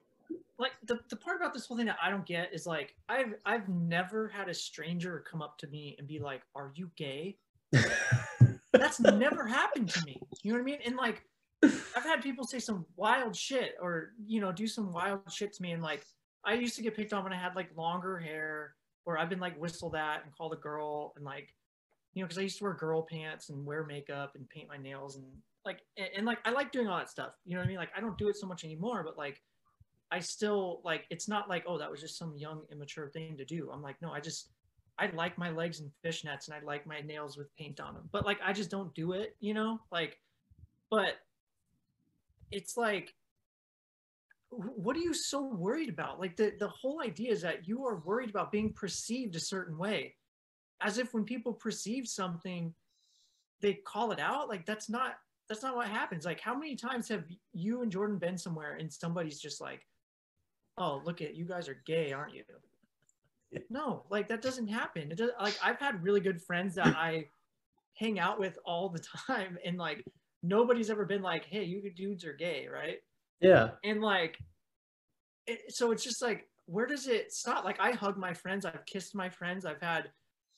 [0.57, 3.33] like the, the part about this whole thing that I don't get is like I've
[3.45, 7.37] I've never had a stranger come up to me and be like, "Are you gay?"
[8.79, 10.19] That's never happened to me.
[10.43, 10.79] You know what I mean?
[10.85, 11.23] And like
[11.63, 15.61] I've had people say some wild shit or you know do some wild shit to
[15.61, 16.05] me and like
[16.43, 19.39] I used to get picked on when I had like longer hair or I've been
[19.39, 21.53] like whistled at and called a girl and like
[22.13, 24.77] you know because I used to wear girl pants and wear makeup and paint my
[24.77, 25.25] nails and
[25.65, 27.31] like and, and like I like doing all that stuff.
[27.45, 27.77] You know what I mean?
[27.77, 29.41] Like I don't do it so much anymore, but like
[30.11, 33.45] I still like it's not like oh that was just some young immature thing to
[33.45, 33.69] do.
[33.73, 34.49] I'm like no, I just
[34.97, 38.09] I like my legs in fishnets and I like my nails with paint on them.
[38.11, 39.79] But like I just don't do it, you know?
[39.91, 40.19] Like
[40.89, 41.15] but
[42.51, 43.13] it's like
[44.51, 46.19] what are you so worried about?
[46.19, 49.77] Like the the whole idea is that you are worried about being perceived a certain
[49.77, 50.15] way.
[50.81, 52.73] As if when people perceive something
[53.61, 54.47] they call it out.
[54.49, 55.15] Like that's not
[55.47, 56.25] that's not what happens.
[56.25, 59.85] Like how many times have you and Jordan been somewhere and somebody's just like,
[60.77, 62.43] "Oh, look at you guys are gay, aren't you?"
[63.69, 65.11] No, like that doesn't happen.
[65.11, 67.29] It does, like I've had really good friends that I
[67.95, 70.03] hang out with all the time, and like
[70.43, 72.99] nobody's ever been like, "Hey, you dudes are gay," right?
[73.41, 74.37] yeah And like,
[75.45, 77.65] it, so it's just like, where does it stop?
[77.65, 80.11] Like I hug my friends, I've kissed my friends, I've had,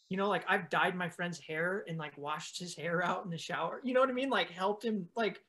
[0.10, 3.32] you know, like I've dyed my friend's hair and like washed his hair out in
[3.32, 3.82] the shower.
[3.84, 4.30] You know what I mean?
[4.30, 5.08] Like helped him.
[5.15, 5.39] Like,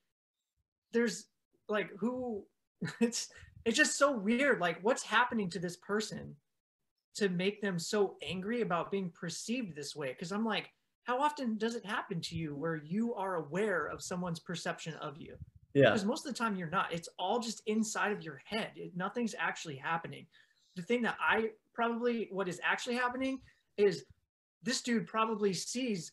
[0.92, 1.26] there's
[1.68, 2.44] like who,
[3.00, 3.28] it's
[3.64, 4.60] it's just so weird.
[4.60, 6.34] Like what's happening to this person
[7.16, 10.08] to make them so angry about being perceived this way?
[10.08, 10.70] Because I'm like,
[11.04, 15.18] how often does it happen to you where you are aware of someone's perception of
[15.18, 15.36] you?
[15.74, 18.70] yeah because most of the time you're not it's all just inside of your head
[18.74, 20.26] it, nothing's actually happening
[20.76, 23.38] the thing that i probably what is actually happening
[23.76, 24.06] is
[24.62, 26.12] this dude probably sees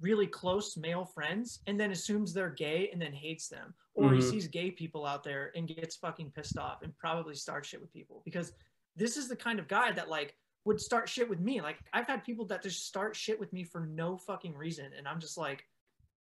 [0.00, 4.20] really close male friends and then assumes they're gay and then hates them or he
[4.20, 4.30] Mhm.
[4.30, 7.92] sees gay people out there and gets fucking pissed off and probably starts shit with
[7.92, 8.52] people because
[8.96, 11.60] this is the kind of guy that like would start shit with me.
[11.60, 15.06] Like i've had people that just start shit with me for no fucking reason and
[15.06, 15.64] i'm just like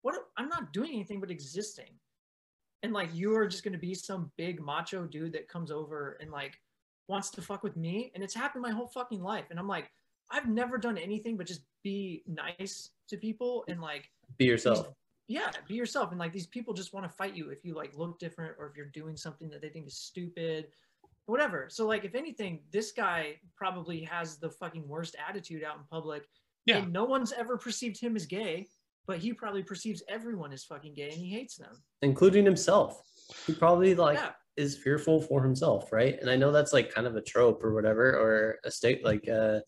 [0.03, 1.91] what i'm not doing anything but existing.
[2.83, 6.17] And like you are just going to be some big macho dude that comes over
[6.21, 6.55] and like
[7.09, 9.47] wants to fuck with me and it's happened my whole fucking life.
[9.51, 9.91] And i'm like
[10.31, 14.89] i've never done anything but just be nice to people and like be yourself.
[15.29, 16.11] yeah be yourself.
[16.11, 18.67] And like these people just want to fight you if you like look different or
[18.67, 20.69] if you're doing something that they think is stupid
[21.27, 25.83] whatever so like if anything this guy probably has the fucking worst attitude out in
[25.91, 26.25] public
[26.67, 26.79] Yeah.
[26.79, 28.67] and no one's ever perceived him as gay
[29.07, 33.03] but he probably perceives everyone as fucking gay and he hates them including himself
[33.47, 37.07] he probably like yeah is fearful for himself right and i know that's like kind
[37.07, 39.61] of a trope or whatever or a state like uh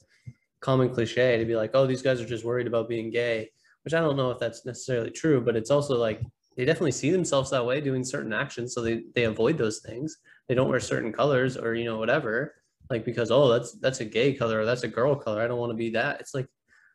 [0.61, 3.51] common cliche to be like, oh, these guys are just worried about being gay,
[3.85, 6.23] which I don't know if that's necessarily true, but it's also like
[6.57, 8.73] they definitely see themselves that way doing certain actions.
[8.73, 10.19] So they, they avoid those things.
[10.49, 12.55] They don't wear certain colors or, you know, whatever,
[12.91, 15.43] like because, oh, that's, that's a gay color or that's a girl color.
[15.43, 16.21] I don't want to be that.
[16.21, 16.49] It's like,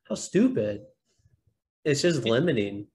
[0.07, 0.81] how stupid.
[1.83, 2.87] It's just limiting.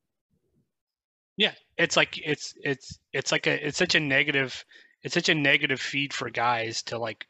[1.36, 4.64] Yeah, it's like it's it's it's like a it's such a negative
[5.02, 7.26] it's such a negative feed for guys to like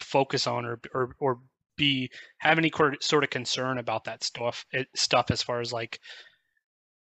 [0.00, 1.40] focus on or or or
[1.76, 6.00] be have any sort of concern about that stuff it, stuff as far as like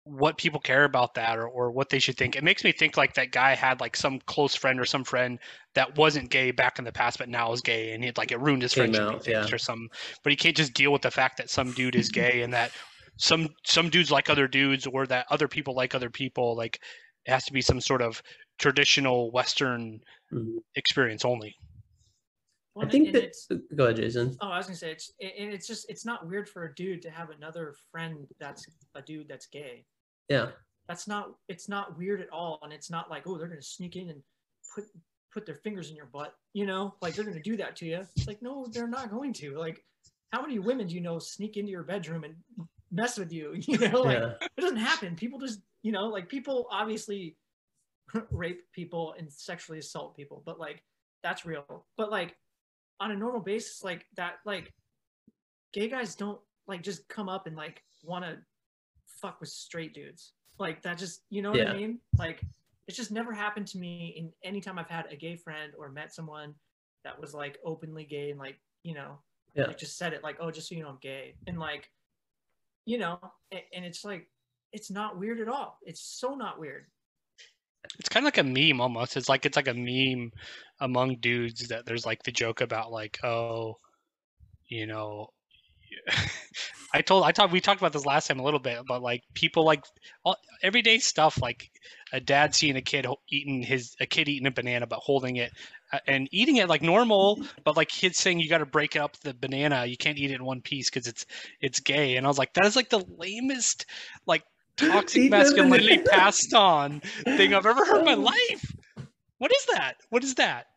[0.08, 2.36] what people care about that or, or what they should think.
[2.36, 5.36] It makes me think like that guy had like some close friend or some friend
[5.74, 8.38] that wasn't gay back in the past, but now is gay, and he like it
[8.40, 9.46] ruined his Came friendship out, yeah.
[9.54, 9.88] or some.
[10.22, 12.70] But he can't just deal with the fact that some dude is gay and that
[13.18, 16.56] some some dudes like other dudes or that other people like other people.
[16.56, 16.78] Like
[17.24, 18.22] it has to be some sort of
[18.58, 19.98] traditional Western
[20.32, 20.58] Mhm.
[20.76, 21.56] experience only.
[22.74, 24.36] Well, I think and that, it's- go ahead, Jason.
[24.40, 27.02] Oh, I was gonna say it's and it's just it's not weird for a dude
[27.02, 28.64] to have another friend that's
[28.94, 29.84] a dude that's gay.
[30.28, 30.48] Yeah.
[30.88, 33.96] That's not it's not weird at all, and it's not like oh they're gonna sneak
[33.96, 34.22] in and
[34.74, 34.84] put
[35.32, 38.06] put their fingers in your butt, you know, like they're gonna do that to you.
[38.16, 39.58] It's like no, they're not going to.
[39.58, 39.84] Like,
[40.32, 42.34] how many women do you know sneak into your bedroom and
[42.90, 43.60] mess with you?
[43.66, 44.32] You know, like yeah.
[44.40, 45.16] it doesn't happen.
[45.16, 47.36] People just you know like people obviously
[48.30, 50.82] rape people and sexually assault people, but like
[51.22, 51.84] that's real.
[51.96, 52.36] But like
[53.00, 54.72] on a normal basis, like that, like
[55.72, 58.38] gay guys don't like just come up and like want to
[59.26, 60.32] fuck with straight dudes.
[60.58, 61.72] Like that just you know what Yeah.
[61.72, 61.98] I mean?
[62.18, 62.40] Like
[62.86, 65.90] it's just never happened to me in any time I've had a gay friend or
[65.90, 66.54] met someone
[67.04, 69.18] that was like openly gay and like you know
[69.54, 69.66] Yeah.
[69.66, 71.90] like just said it like oh just so you know I'm gay and like
[72.84, 73.18] you know
[73.50, 74.28] and, and it's like
[74.72, 75.78] it's not weird at all.
[75.82, 76.86] It's so not weird.
[77.98, 79.16] It's kind of like a meme almost.
[79.16, 80.32] It's like it's like a meme
[80.80, 83.78] among dudes that there's like the joke about like oh,
[84.68, 85.28] you know.
[86.96, 89.22] I told I talked we talked about this last time a little bit, but like
[89.34, 89.84] people like
[90.24, 91.70] all, everyday stuff like
[92.10, 95.52] a dad seeing a kid eating his a kid eating a banana but holding it
[95.92, 99.14] uh, and eating it like normal, but like kids saying you got to break up
[99.18, 101.26] the banana, you can't eat it in one piece because it's
[101.60, 103.84] it's gay, and I was like that is like the lamest
[104.26, 104.44] like
[104.78, 108.14] toxic masculinity passed on thing I've ever heard in my
[108.48, 108.74] life.
[109.36, 109.96] What is that?
[110.08, 110.68] What is that?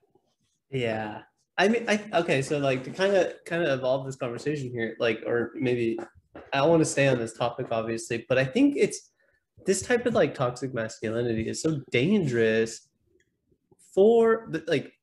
[0.69, 1.21] Yeah.
[1.59, 2.41] I mean, I okay.
[2.41, 5.99] So like to kind of kind of evolve this conversation here, like, or maybe
[6.53, 9.11] I want to stay on this topic, obviously, but I think it's
[9.65, 12.87] this type of like toxic masculinity is so dangerous
[13.93, 14.93] for the like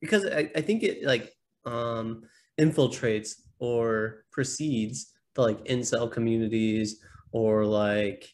[0.00, 1.32] because I, I think it like
[1.64, 2.24] um
[2.58, 8.28] infiltrates or precedes the like incel communities or like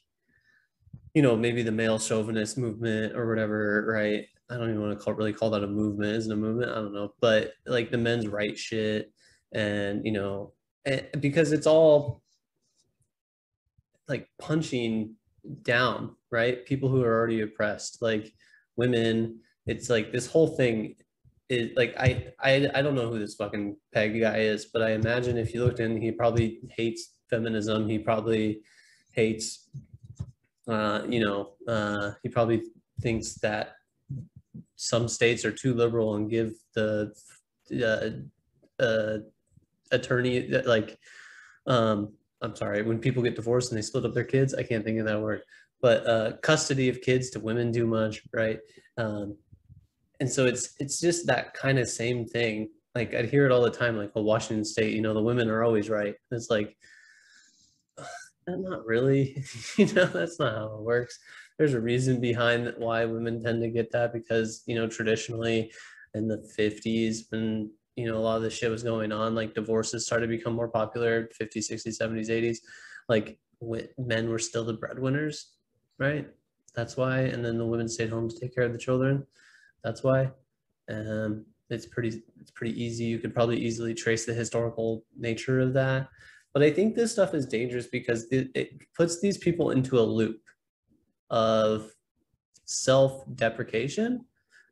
[1.13, 5.03] you know maybe the male chauvinist movement or whatever right i don't even want to
[5.03, 6.71] call really call that a movement isn't a movement?
[6.71, 9.13] I don't know but like the men's right shit
[9.53, 10.53] and you know
[10.85, 12.23] and because it's all
[14.09, 15.15] like punching
[15.63, 16.67] down right?
[16.67, 18.33] People who are already oppressed like
[18.77, 20.95] women it's like this whole thing
[21.49, 24.91] is like I, I i don't know who this fucking peg guy is but i
[24.93, 28.63] imagine if you looked in he probably hates feminism he probably
[29.13, 29.69] hates
[30.69, 32.63] uh you know uh he probably
[33.01, 33.75] thinks that
[34.77, 37.13] some states are too liberal and give the
[37.83, 39.19] uh, uh
[39.93, 40.99] attorney like
[41.67, 42.13] um
[42.43, 44.99] i'm sorry when people get divorced and they split up their kids i can't think
[44.99, 45.43] of that word
[45.81, 48.59] but uh custody of kids to women too much right?
[48.99, 49.37] Um
[50.21, 52.71] and so it's it's just that kind of same thing.
[52.95, 55.51] Like i'd hear it all the time like well washington state you know the women
[55.51, 56.15] are always right.
[56.31, 56.77] It's like
[58.49, 59.45] not really
[59.77, 61.19] you know that's not how it works.
[61.59, 65.73] There's a reason behind why women tend to get that because you know traditionally
[66.15, 69.55] in the 50s when you know a lot of this shit was going on like
[69.55, 72.59] divorces started to become more popular 50s 60s 70s 80s
[73.09, 73.39] like
[73.99, 75.53] men were still the breadwinners
[75.99, 76.29] right?
[76.75, 79.27] That's why and then the women stayed home to take care of the children.
[79.83, 80.31] That's why.
[80.91, 83.05] Um it's pretty it's pretty easy.
[83.05, 86.09] You could probably easily trace the historical nature of that
[86.57, 90.01] but i think this stuff is dangerous because it, it puts these people into a
[90.01, 90.41] loop
[91.29, 91.93] of
[92.65, 94.25] self-deprecation.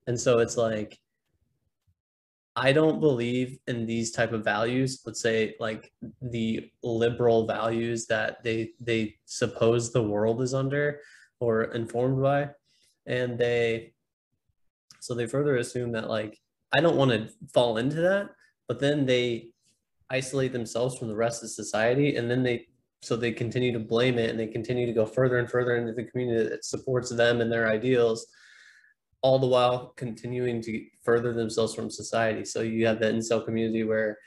[0.07, 0.99] And so it's like
[2.57, 5.93] i don't believe in these type of values let's say like
[6.23, 11.01] the liberal values that they they suppose the world is under
[11.39, 12.49] or informed by.
[13.05, 13.93] And they
[15.01, 16.39] so they further assume that like
[16.75, 18.31] i don't want to fall into that
[18.69, 19.51] but then they
[20.11, 22.67] isolate themselves from the rest of society and then they
[23.03, 25.93] so they continue to blame it and they continue to go further and further into
[25.93, 28.27] the community that supports them and their ideals
[29.21, 32.45] all the while continuing to further themselves from society.
[32.45, 34.19] So you have the incel community where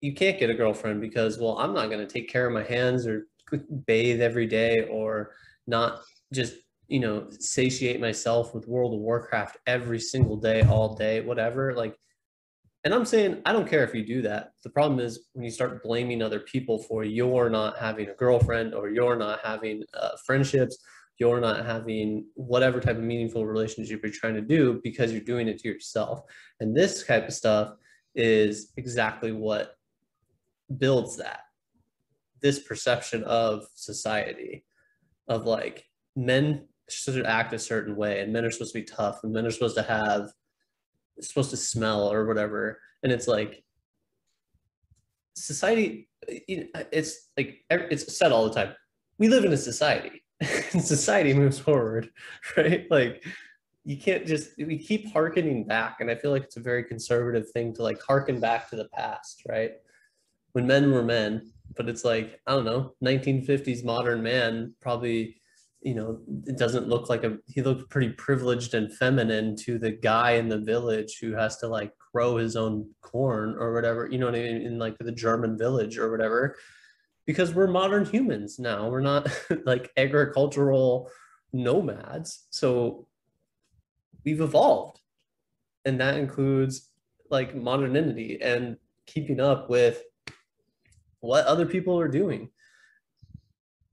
[0.00, 2.62] you can't get a girlfriend because well i'm not going to take care of my
[2.62, 3.26] hands or
[3.86, 5.32] bathe every day or
[5.66, 6.00] not
[6.32, 6.54] just
[6.88, 11.74] you know satiate myself with world of warcraft every single day all day whatever.
[11.74, 11.96] Like
[12.84, 14.52] and i'm saying i don't care if you do that.
[14.62, 18.74] The problem is when you start blaming other people for you're not having a girlfriend
[18.74, 20.78] or you're not having uh, friendships
[21.20, 25.48] you're not having whatever type of meaningful relationship you're trying to do because you're doing
[25.48, 26.22] it to yourself.
[26.60, 27.74] And this type of stuff
[28.14, 29.76] is exactly what
[30.78, 31.40] builds that.
[32.40, 34.64] This perception of society
[35.28, 35.84] of like
[36.16, 39.44] men should act a certain way and men are supposed to be tough and men
[39.44, 40.30] are supposed to have
[41.22, 42.80] supposed to smell or whatever.
[43.02, 43.64] And it's like
[45.34, 48.74] society it's like it's said all the time
[49.18, 50.22] we live in a society.
[50.72, 52.10] And society moves forward
[52.56, 52.86] right?
[52.90, 53.24] Like
[53.84, 55.98] you can't just we keep harkening back.
[56.00, 58.88] And i feel like it's a very conservative thing to like harken back to the
[58.88, 59.72] past right?
[60.52, 65.39] When men were men but it's like i don't know 1950s modern man probably
[65.82, 69.90] you know it doesn't look like a he looked pretty privileged and feminine to the
[69.90, 74.18] guy in the village who has to like grow his own corn or whatever you
[74.18, 76.56] know what i mean in like the german village or whatever.
[77.26, 79.28] Because we're modern humans now we're not
[79.64, 81.10] like agricultural
[81.52, 82.46] nomads.
[82.50, 83.06] So
[84.24, 85.00] we've evolved.
[85.84, 86.90] And that includes
[87.30, 90.02] like modernity and keeping up with
[91.20, 92.50] what other people are doing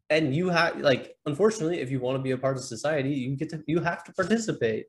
[0.10, 3.36] and you have like unfortunately if you want to be a part of society you
[3.36, 4.86] get to you have to participate.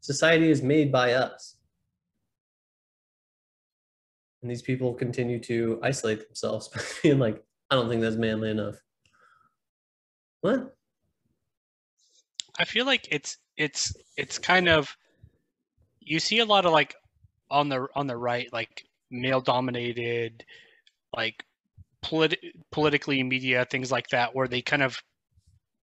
[0.00, 1.56] Society is made by us.
[4.42, 8.50] And these people continue to isolate themselves by being like i don't think that's manly
[8.50, 8.76] enough.
[10.42, 10.76] What?
[12.58, 14.94] I feel like it's it's it's kind of
[16.00, 16.94] you see a lot of like
[17.50, 20.44] on the on the right like male dominated
[21.16, 21.44] like
[22.04, 22.40] polit-
[22.70, 24.96] politically media things like that where they kind of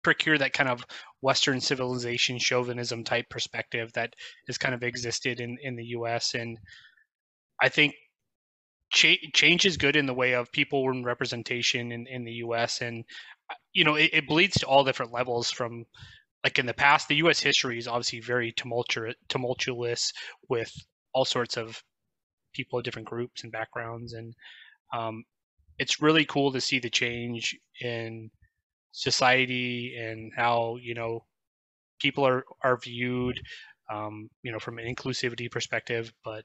[0.02, 0.84] procure that kind of
[1.20, 4.14] western civilization chauvinism type perspective that
[4.46, 6.58] has kind of existed in in the US and
[7.62, 7.94] I think
[8.92, 12.80] cha- change is good in the way of people and representation in, in the US
[12.80, 13.04] and
[13.50, 15.84] uh, you know it, it bleeds to all different levels from
[16.44, 20.12] like in the past the US history is obviously very tumultuous tumultuous
[20.48, 20.72] with
[21.12, 21.82] all sorts of
[22.52, 24.12] people of different groups and backgrounds.
[24.12, 24.34] And
[24.92, 25.24] um,
[25.80, 28.30] it's really cool to see the change in
[28.92, 31.24] society and how you know
[32.00, 33.40] people are are viewed
[33.92, 36.12] um, you know from an inclusivity perspective.
[36.24, 36.44] But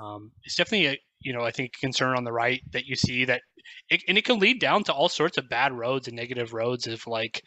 [0.00, 3.24] um, it's definitely a you know i think concern on the right that you see
[3.24, 3.42] that
[3.90, 6.86] it, and it can lead down to all sorts of bad roads and negative roads
[6.86, 7.42] if like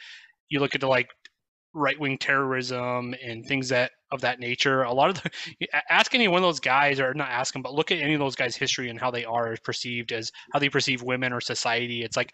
[0.49, 1.07] you look at the like
[1.73, 4.83] right wing terrorism and things that of that nature.
[4.83, 7.73] A lot of the ask any one of those guys, or not ask them, but
[7.73, 10.69] look at any of those guys' history and how they are perceived as how they
[10.69, 12.03] perceive women or society.
[12.03, 12.33] It's like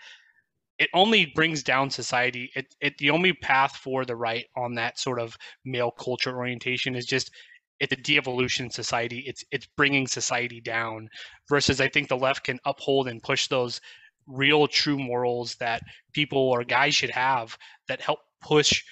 [0.80, 2.52] it only brings down society.
[2.56, 6.96] It, it the only path for the right on that sort of male culture orientation
[6.96, 7.32] is just
[7.80, 9.24] it's a de-evolution society.
[9.28, 11.10] It's it's bringing society down.
[11.50, 13.82] Versus, I think the left can uphold and push those
[14.28, 15.82] real, true morals that
[16.14, 18.84] people or guys should have that help push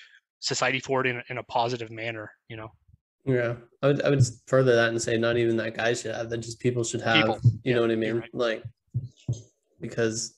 [0.46, 2.72] society forward in, in a positive manner you know?
[3.26, 3.56] Yeah.
[3.82, 6.38] I would i would further that and say not even that guys should have that
[6.38, 7.40] just people should have people.
[7.44, 8.18] you yeah, know what i mean?
[8.18, 8.30] right.
[8.34, 8.64] like
[9.82, 10.38] because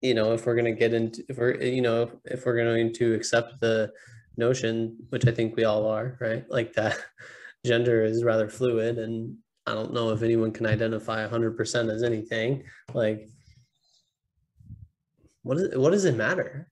[0.00, 2.92] you know if we're going to get into if we're you know if we're going
[2.92, 3.92] to accept the
[4.36, 6.48] notion which i think we all are right?
[6.48, 6.98] Like that
[7.66, 9.36] gender is rather fluid and
[9.66, 12.64] i don't know if anyone can identify 100% as anything.
[12.94, 13.28] Like
[15.42, 16.68] what, is, what does it matter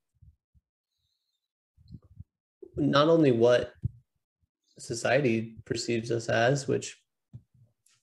[2.81, 3.75] not only what
[4.79, 6.99] society perceives us as, which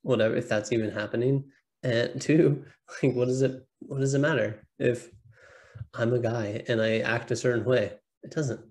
[0.03, 1.43] whatever if that's even happening,
[1.83, 2.63] and two,
[3.01, 5.09] like what does it what does it matter if
[5.93, 7.93] I'm a guy and I act a certain way?
[8.23, 8.61] It doesn't.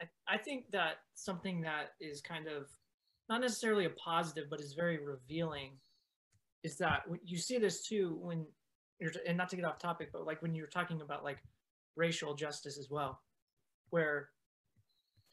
[0.00, 2.68] I, I think that something that is kind of
[3.28, 5.72] not necessarily a positive, but is very revealing
[6.62, 8.46] is that you see this too when
[9.00, 11.38] you're and not to get off topic, but like when you're talking about like
[11.96, 13.20] racial justice as well
[13.94, 14.30] where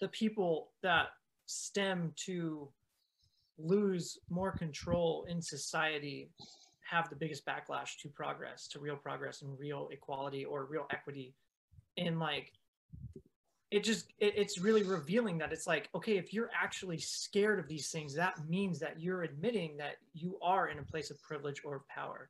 [0.02, 1.08] the people that
[1.48, 2.70] stem to
[3.58, 6.30] lose more control in society
[6.88, 11.34] have the biggest backlash to progress, to real progress and real equality or real equity.
[11.98, 12.54] And like,
[13.72, 17.68] it just, it, it's really revealing that it's like, okay, if you're actually scared of
[17.68, 21.62] these things, that means that you're admitting that you are in a place of privilege
[21.66, 22.30] or of power.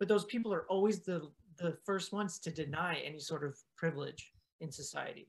[0.00, 4.32] But those people are always the, the first ones to deny any sort of privilege
[4.60, 5.28] in society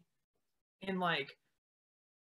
[0.88, 1.38] and like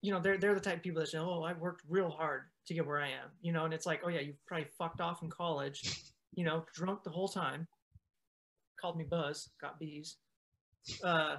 [0.02, 2.42] you know, they're they're the type of people that say, "Oh, I worked real hard
[2.68, 5.00] to get where I am," you know, and it's like, "Oh yeah, you probably fucked
[5.00, 6.02] off in college,
[6.34, 7.68] you know, drunk the whole time,
[8.80, 10.18] called me Buzz, got bees."
[11.04, 11.38] Uh,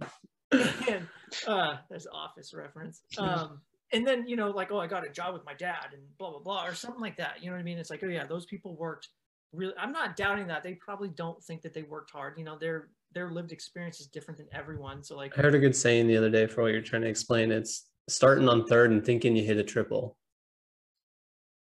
[0.52, 1.06] and
[1.46, 3.02] uh, there's office reference.
[3.18, 3.60] Um,
[3.92, 6.30] and then you know, like, oh, I got a job with my dad, and blah
[6.30, 7.42] blah blah, or something like that.
[7.42, 7.78] You know what I mean?
[7.78, 9.08] It's like, oh yeah, those people worked
[9.52, 9.74] really.
[9.78, 12.38] I'm not doubting that they probably don't think that they worked hard.
[12.38, 12.88] You know, their
[13.18, 15.02] their lived experience is different than everyone.
[15.02, 17.08] So like, I heard a good saying the other day for what you're trying to
[17.08, 17.50] explain.
[17.50, 20.16] It's starting on third and thinking you hit a triple.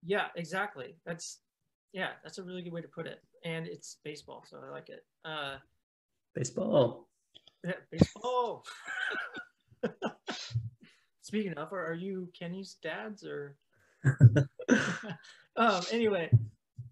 [0.04, 0.96] yeah, exactly.
[1.06, 1.38] That's
[1.92, 3.20] yeah, that's a really good way to put it.
[3.44, 5.04] And it's baseball, so I like it.
[5.24, 5.58] Uh,
[6.34, 7.08] Baseball.
[7.64, 8.64] yeah, baseball.
[11.22, 13.56] Speaking of, are, are you Kenny's dads or?
[15.56, 16.28] um, anyway,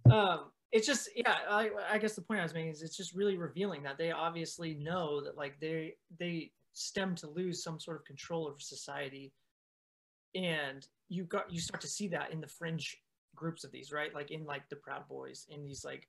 [0.09, 1.37] um, it's just yeah.
[1.49, 4.11] I, I guess the point I was making is it's just really revealing that they
[4.11, 9.33] obviously know that like they they stem to lose some sort of control over society,
[10.35, 12.99] and you got you start to see that in the fringe
[13.37, 16.09] groups of these right, like in like the Proud Boys, in these like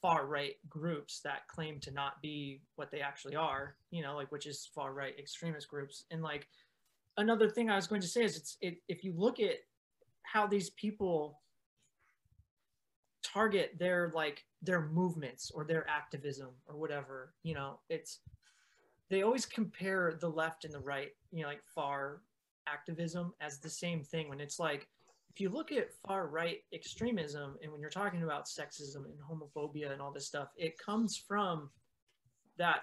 [0.00, 4.30] far right groups that claim to not be what they actually are, you know, like
[4.30, 6.46] which is far right extremist groups, and like
[7.16, 9.56] another thing I was going to say is it's it, if you look at
[10.22, 11.40] how these people
[13.36, 18.20] target their like their movements or their activism or whatever, you know, it's
[19.10, 22.22] they always compare the left and the right, you know, like far
[22.66, 24.88] activism as the same thing when it's like
[25.30, 29.92] if you look at far right extremism and when you're talking about sexism and homophobia
[29.92, 31.68] and all this stuff, it comes from
[32.56, 32.80] that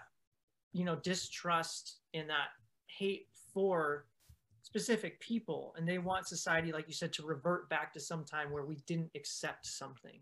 [0.71, 2.49] you know distrust and that
[2.85, 4.05] hate for
[4.61, 5.73] specific people.
[5.77, 8.77] And they want society like you said to revert back to some time where we
[8.85, 10.19] didn't accept something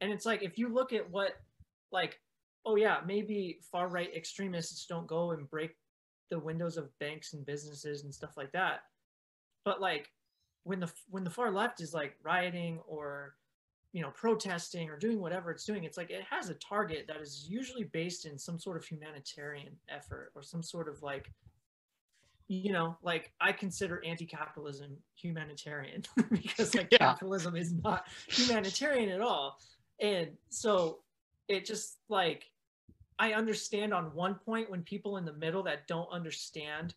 [0.00, 1.32] and it's like if you look at what
[1.92, 2.20] like
[2.66, 5.72] oh yeah maybe far right extremists don't go and break
[6.30, 8.80] the windows of banks and businesses and stuff like that
[9.64, 10.08] but like
[10.64, 13.34] when the when the far left is like rioting or
[13.92, 17.20] you know protesting or doing whatever it's doing it's like it has a target that
[17.20, 21.32] is usually based in some sort of humanitarian effort or some sort of like
[22.52, 26.98] you know, like I consider anti-capitalism humanitarian because like Yeah.
[26.98, 29.60] capitalism is not humanitarian at all.
[30.00, 31.00] And so
[31.48, 32.44] it just like
[33.18, 36.94] I understand on one point when people in the middle that don't understand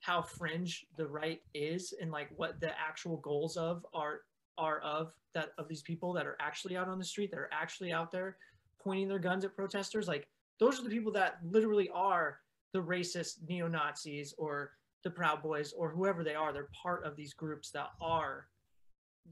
[0.00, 4.20] how fringe the right is and like what the actual goals of are
[4.58, 7.50] are of that of these people that are actually out on the street that are
[7.52, 8.36] actually out there
[8.78, 10.28] pointing their guns at protesters like
[10.60, 12.38] those are the people that literally are
[12.72, 14.72] the racist neo-nazis or
[15.04, 16.52] the Proud Boys or whoever they are.
[16.52, 18.48] They're part of these groups that are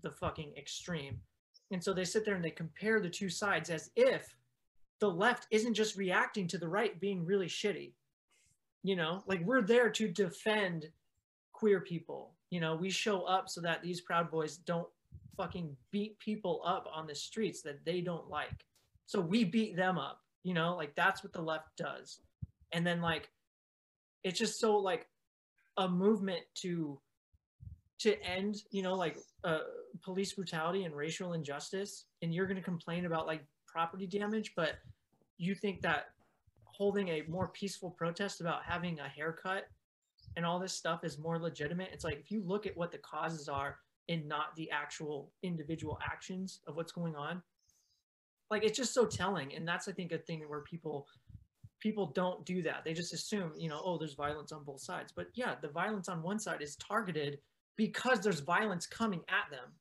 [0.03, 1.19] the fucking extreme.
[1.73, 4.37] And so they sit there and they compare the two sides as if
[5.01, 7.93] the left isn't just reacting to the right being really shitty.
[8.85, 10.91] You know, like we're there to defend
[11.53, 12.35] queer people.
[12.51, 14.89] You know, we show up so that these Proud Boys don't
[15.37, 18.67] fucking beat people up on the streets that they don't like.
[19.07, 22.21] So we beat them up, you know, like that's what the left does.
[22.73, 23.31] And then like
[24.25, 25.09] it's just so like
[25.79, 27.01] a movement to
[28.01, 29.59] to end you know like uh,
[30.03, 34.75] police brutality and racial injustice and you're going to complain about like property damage but
[35.39, 36.07] you think that
[36.65, 39.65] holding a more peaceful protest about having a haircut
[40.37, 42.99] and all this stuff is more legitimate it's like if you look at what the
[42.99, 43.79] causes are
[44.09, 47.43] and not the actual individual actions of what's going on
[48.51, 51.07] like it's just so telling and that's i think a thing where people
[51.83, 52.83] people don't do that.
[52.85, 55.13] They just assume, you know, oh, there's violence on both sides.
[55.15, 57.39] But yeah, the violence on one side is targeted
[57.77, 59.73] because there's violence coming at them.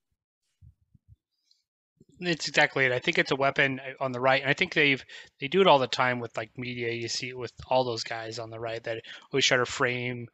[2.21, 2.91] It's exactly it.
[2.91, 5.03] I think it's a weapon uh, on the right, and I think they've
[5.39, 6.91] they do it all the time with like media.
[6.91, 9.01] You see it with all those guys on the right that
[9.33, 10.27] always try to frame.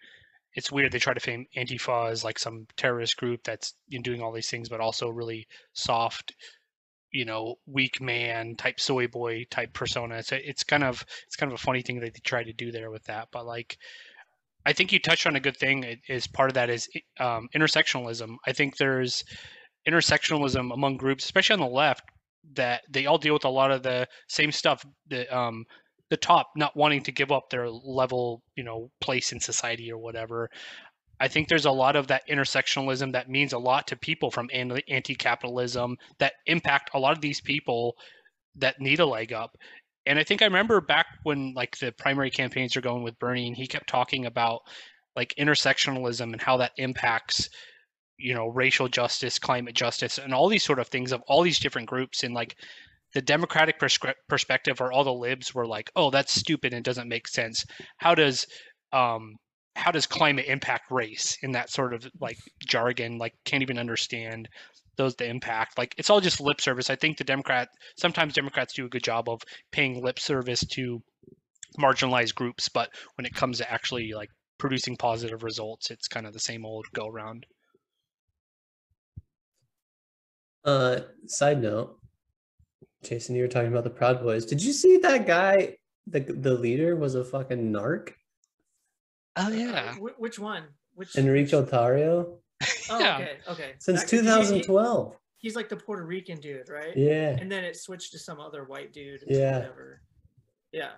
[0.53, 4.33] It's weird they try to frame Antifa as like some terrorist group that's doing all
[4.33, 6.33] these things, but also really soft,
[7.11, 10.15] you know, weak man type soy boy type persona.
[10.15, 12.71] A, it's kind of it's kind of a funny thing that they try to do
[12.71, 13.29] there with that.
[13.31, 13.77] But like,
[14.67, 15.95] I think you touched on a good thing.
[16.09, 16.89] Is part of that is
[17.21, 18.35] um, intersectionalism.
[18.45, 19.23] I think there's
[19.87, 22.03] intersectionalism among groups, especially on the left,
[22.55, 24.85] that they all deal with a lot of the same stuff.
[25.07, 25.63] The um,
[26.09, 29.97] the top not wanting to give up their level, you know, place in society or
[29.97, 30.49] whatever.
[31.19, 34.49] I think there's a lot of that intersectionalism that means a lot to people from
[34.53, 37.95] anti-capitalism that impact a lot of these people
[38.57, 39.57] that need a leg up.
[40.07, 43.47] And I think I remember back when like the primary campaigns are going with Bernie,
[43.47, 44.61] and he kept talking about
[45.15, 47.49] like intersectionalism and how that impacts
[48.17, 51.59] you know racial justice climate justice and all these sort of things of all these
[51.59, 52.23] different groups.
[52.23, 52.55] And like
[53.13, 53.79] the democratic
[54.27, 57.65] perspective or all the libs were like oh that's stupid and doesn't make sense.
[57.97, 58.47] How does
[58.93, 59.35] um
[59.75, 61.37] how does climate impact race?
[61.43, 64.49] In that sort of like jargon like can't even understand
[64.97, 68.73] those the impact like it's all just lip service i think the democrat sometimes democrats
[68.73, 69.41] do a good job of
[69.71, 71.01] paying lip service to
[71.79, 76.33] marginalized groups but when it comes to actually like producing positive results it's kind of
[76.33, 77.45] the same old go around
[80.65, 81.97] Uh, side note,
[83.01, 84.45] Jason, you were talking about the Proud Boys.
[84.45, 85.77] Did you see that guy?
[86.07, 88.09] The the leader was a fucking narc,
[89.37, 90.63] oh Uh, yeah wh- which one?
[90.93, 92.39] Which Enrico Tarrio,
[92.89, 93.71] Oh, yeah okay, okay.
[93.79, 95.15] since That- he- he- 2012.
[95.37, 96.95] he's like the Puerto Rican dude, right?
[96.95, 99.23] Yeah, And then it switched to some other white dude.
[99.27, 99.59] Yeah.
[99.59, 100.01] Whatever.
[100.71, 100.91] Yeah.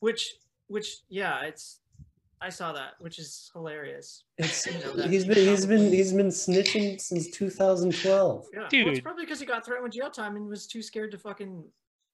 [0.00, 0.34] Which,
[0.68, 1.80] which, yeah, it's.
[2.40, 4.24] I saw that, which is hilarious.
[4.36, 8.46] it's You know, that he's he been he's been he's been snitching since 2012.
[8.52, 8.58] Yeah.
[8.60, 11.18] Well, it's probably because he got threatened with jail time and was too scared to
[11.18, 11.64] fucking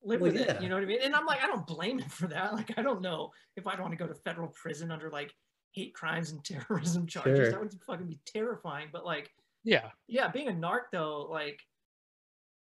[0.04, 0.52] live Well, with yeah.
[0.54, 0.62] it.
[0.62, 1.00] You know what I mean?
[1.02, 2.54] And I'm like, I don't blame him for that.
[2.54, 5.34] Like, I don't know if I'd want to go to federal prison under like
[5.72, 7.38] hate crimes and terrorism charges.
[7.38, 7.50] Sure.
[7.52, 8.88] That would fucking be terrifying.
[8.92, 9.30] But like,
[9.64, 11.60] yeah yeah, being a narc though, like,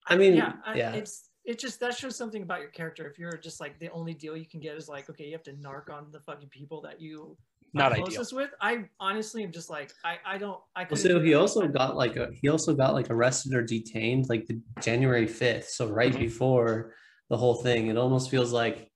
[0.06, 0.94] I mean, yeah, I, yeah.
[0.94, 3.08] it's it just that shows something about your character.
[3.08, 5.42] If you're just like the only deal you can get is like, okay, you have
[5.44, 7.36] to narc on the fucking people that you
[7.72, 8.50] not are ideal with.
[8.60, 11.38] I honestly am just like, I I don't I Well, couldn't so do he that.
[11.40, 15.64] also got like a, he also got like arrested or detained like the January 5th.
[15.64, 16.18] So right Mhm.
[16.20, 16.94] before
[17.28, 18.90] the whole thing, it almost feels like,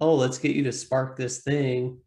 [0.00, 2.00] oh, let's get you to spark this thing.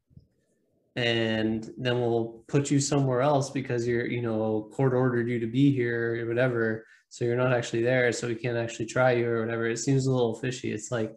[0.96, 5.48] And then we'll put you somewhere else because you're, you know, court ordered you to
[5.48, 6.86] be here or whatever.
[7.10, 8.12] So you're not actually there.
[8.12, 9.66] So we can't actually try you or whatever.
[9.68, 10.72] It seems a little fishy.
[10.72, 11.16] It's like,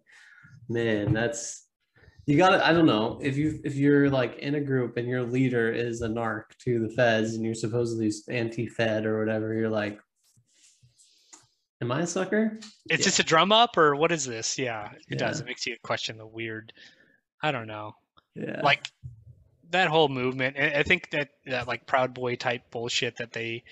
[0.68, 1.66] man, that's
[2.27, 5.25] you gotta i don't know if you if you're like in a group and your
[5.25, 9.99] leader is a narc to the feds and you're supposedly anti-fed or whatever you're like
[11.81, 12.59] am i a sucker
[12.89, 13.05] It's Yeah.
[13.07, 14.57] just a drum up, or what is this?
[14.57, 15.41] Yeah, it does.
[15.41, 16.73] It makes you question the weird.
[17.43, 17.97] I don't know.
[18.37, 18.87] yeah Like
[19.73, 20.57] that whole movement.
[20.59, 23.64] I I think that that like Proud Boy type bullshit that they,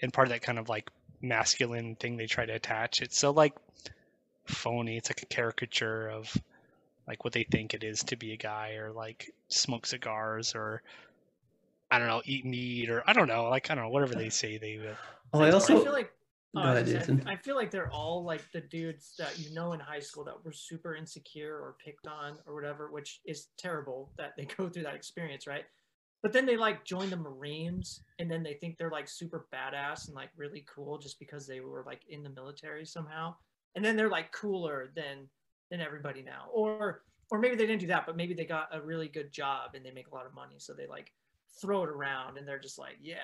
[0.00, 0.90] and part of that kind of like
[1.20, 3.02] masculine thing they try to attach.
[3.02, 3.54] It's so like
[4.46, 4.96] phony.
[4.96, 6.34] It's like a caricature of
[7.08, 10.82] like what they think it is to be a guy, or like smoke cigars, or
[11.90, 14.30] I don't know, eat meat, or I don't know, like I don't know, whatever they
[14.30, 14.78] say they.
[14.78, 14.94] will.
[15.34, 16.12] oh i I also feel like
[16.56, 17.22] Go I ahead, gonna say, I- Jason.
[17.28, 20.44] I feel like they're all like the dudes that you know in high school that
[20.44, 24.84] were super insecure or picked on or whatever, which is terrible that they go through
[24.84, 25.64] that experience, right?
[26.22, 30.06] But then they like join the Marines and then they think they're like super badass
[30.08, 33.36] and like really cool just because they were like in the military somehow.
[33.76, 35.28] And then they're like cooler than
[35.70, 36.46] than everybody now.
[36.52, 39.74] Or or maybe they didn't do that, but maybe they got a really good job
[39.74, 40.54] and they make a lot of money.
[40.58, 41.12] So they like
[41.60, 43.16] throw it around and they're just like, yeah.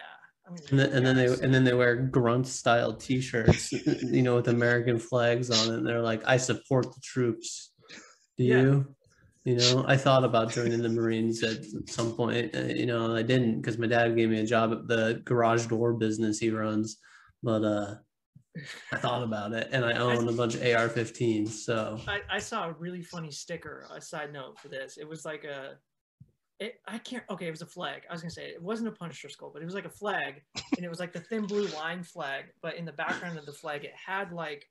[0.70, 4.48] And then, and then they and then they wear grunt style t-shirts you know with
[4.48, 7.72] american flags on it and they're like i support the troops
[8.38, 8.56] do Yeah.
[8.62, 8.94] you
[9.44, 13.22] you know i thought about joining the marines at some point uh, you know i
[13.22, 16.98] didn't because my dad gave me a job at the garage door business he runs
[17.42, 17.94] but uh
[18.92, 22.68] i thought about it and i own a bunch of ar-15s so I, I saw
[22.68, 23.86] a really funny sticker.
[23.94, 25.78] A side note for this, it was like a,
[26.62, 27.24] it, I can't.
[27.30, 28.02] Okay, it was a flag.
[28.08, 30.42] I was gonna say it wasn't a Punisher skull, but it was like a flag,
[30.76, 32.44] and it was like the thin blue line flag.
[32.62, 34.68] But in the background of the flag, it had like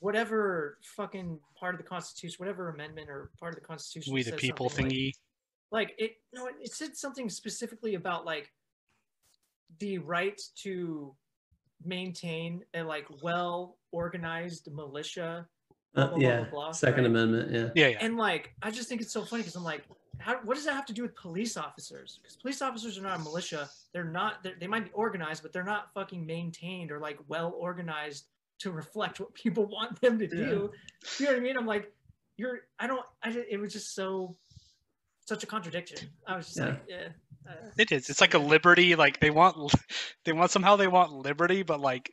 [0.00, 4.12] whatever fucking part of the Constitution, whatever amendment or part of the Constitution.
[4.12, 5.12] We the people something like- thingy.
[5.70, 8.50] like it no it, it said something specifically about like
[9.78, 11.14] the right to
[11.84, 15.46] maintain a like well organized militia
[15.94, 17.10] blah, uh, blah, blah, yeah blah, blah, second right?
[17.10, 17.98] amendment yeah Yeah, yeah.
[18.00, 19.84] and like i just think it's so funny because i'm like
[20.18, 23.20] how, what does that have to do with police officers because police officers are not
[23.20, 26.98] a militia they're not they're, they might be organized but they're not fucking maintained or
[26.98, 28.26] like well organized
[28.58, 30.70] to reflect what people want them to do
[31.18, 31.92] you know what i mean i'm like
[32.36, 34.36] you're i don't i ju- it was just so
[35.26, 36.64] such a contradiction i was just Yeah.
[36.66, 37.08] like yeah
[37.48, 38.10] uh, It is.
[38.10, 38.94] It's like a liberty.
[38.94, 39.56] Like they want,
[40.26, 42.12] they want somehow they want liberty, but like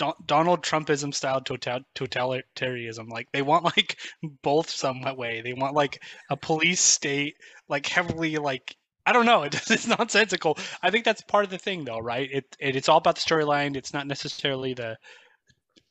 [0.00, 3.10] Don- Donald Trumpism style total- totalitarianism.
[3.10, 3.98] Like they want like
[4.42, 5.42] both some way.
[5.42, 7.34] They want like a police state,
[7.68, 8.74] like heavily like
[9.04, 9.42] I don't know.
[9.44, 10.56] It, it's nonsensical.
[10.82, 12.30] I think that's part of the thing, though, right?
[12.32, 13.76] It, it it's all about the storyline.
[13.76, 14.96] It's not necessarily the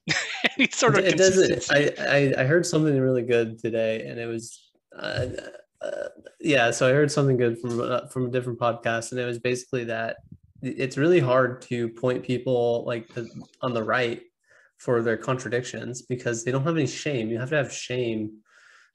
[0.58, 1.72] any sort of it doesn't.
[1.72, 5.28] I, I i heard something really good today and it was uh,
[5.82, 6.08] uh,
[6.40, 9.38] yeah so i heard something good from uh, from a different podcast and it was
[9.38, 10.16] basically that
[10.62, 13.30] it's really hard to point people like the,
[13.62, 14.22] on the right
[14.78, 17.30] for their contradictions because they don't have any shame.
[17.30, 18.38] You have to have shame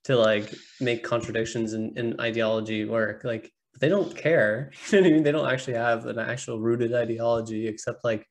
[0.04, 3.22] to like make contradictions in, in ideology work.
[3.24, 3.50] Like
[3.80, 4.70] they don't care.
[4.90, 5.22] You know what i mean?
[5.22, 8.26] They don't actually have an actual rooted ideology except like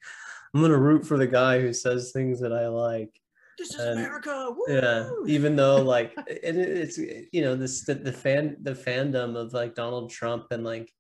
[0.55, 3.09] i'm to root for the guy who says things that i like.
[3.57, 4.49] This is And- America.
[4.55, 4.65] Woo!
[4.67, 9.35] yeah even though like and it- it's you know this the, the fan the fandom
[9.35, 10.91] of like donald trump and like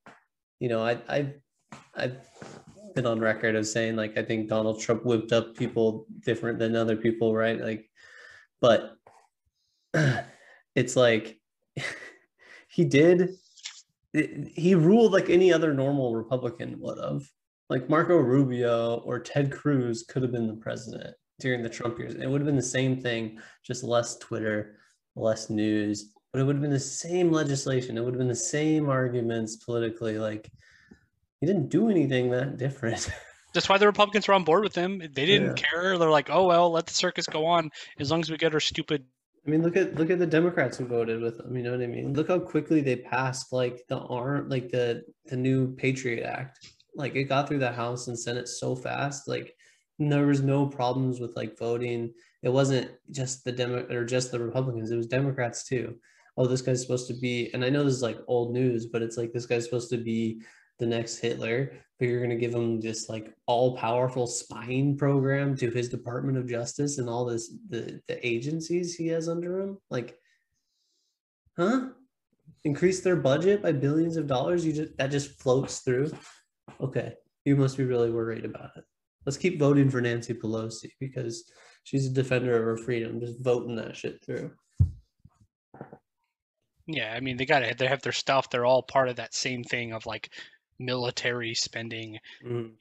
[0.59, 1.33] you know i i
[1.95, 2.17] i've
[2.95, 6.75] been on record of saying like i think donald trump whipped up people different than
[6.75, 7.59] other people right?
[7.59, 7.89] Like
[8.61, 8.95] but
[10.75, 11.39] it's like
[12.67, 13.35] he did
[14.13, 17.23] he ruled like any other normal republican would have.
[17.69, 22.13] Like marco rubio or ted cruz could have been the president during the trump years.
[22.13, 24.77] It would have been the same thing just less twitter
[25.15, 27.95] less news but it would have been the same legislation.
[27.95, 30.17] It would have been the same arguments politically.
[30.17, 30.51] Like
[31.43, 33.09] he didn't do anything that different
[33.53, 34.99] That's why the Republicans were on board with him.
[34.99, 35.65] They didn't Yeah.
[35.69, 35.97] care.
[35.97, 37.69] They're like, oh well, let the circus go on
[37.99, 39.03] as long as we get our stupid.
[39.45, 41.55] I mean, look at look at the Democrats who voted with them.
[41.55, 42.13] You know what I mean?
[42.13, 46.65] Look how quickly they passed like the arm, like the the new Patriot Act.
[46.95, 49.27] Like it got through the House and Senate so fast.
[49.27, 49.53] Like
[49.99, 52.13] there was no problems with like voting.
[52.41, 54.91] It wasn't just the Demo or just the Republicans.
[54.91, 55.95] It was Democrats too.
[56.37, 59.03] Oh, this guy's supposed to be, and I know this is like old news, but
[59.03, 60.41] it's like this guy's supposed to be
[60.79, 65.69] the next Hitler, but you're gonna give him this like all powerful spying program to
[65.69, 69.77] his Department of Justice and all this the the agencies he has under him.
[69.89, 70.17] Like,
[71.57, 71.89] huh?
[72.65, 74.65] Increase their budget by billions of dollars.
[74.65, 76.11] You just that just floats through.
[76.81, 77.13] Okay,
[77.45, 78.83] you must be really worried about it.
[79.25, 81.49] Let's keep voting for Nancy Pelosi because
[81.83, 83.19] she's a defender of her freedom.
[83.19, 84.51] Just voting that shit through.
[86.85, 88.49] Yeah, I mean, they got to they have their stuff.
[88.49, 90.29] They're all part of that same thing of like
[90.85, 92.17] military spending.
[92.45, 92.73] Mm-hmm.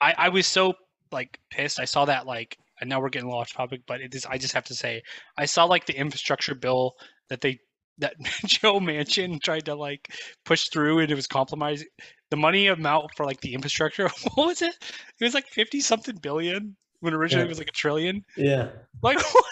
[0.00, 0.74] I, I was so
[1.12, 1.80] like pissed.
[1.80, 4.26] I saw that like and now we're getting a lot off topic, but it is
[4.26, 5.02] I just have to say
[5.36, 6.94] I saw like the infrastructure bill
[7.28, 7.58] that they
[7.98, 8.14] that
[8.46, 10.08] Joe Manchin tried to like
[10.44, 11.84] push through and it was compromised.
[12.30, 14.74] The money amount for like the infrastructure, what was it?
[15.20, 17.46] It was like fifty something billion when originally Yeah.
[17.46, 18.24] it was like a trillion.
[18.36, 18.68] Yeah.
[19.02, 19.44] Like what,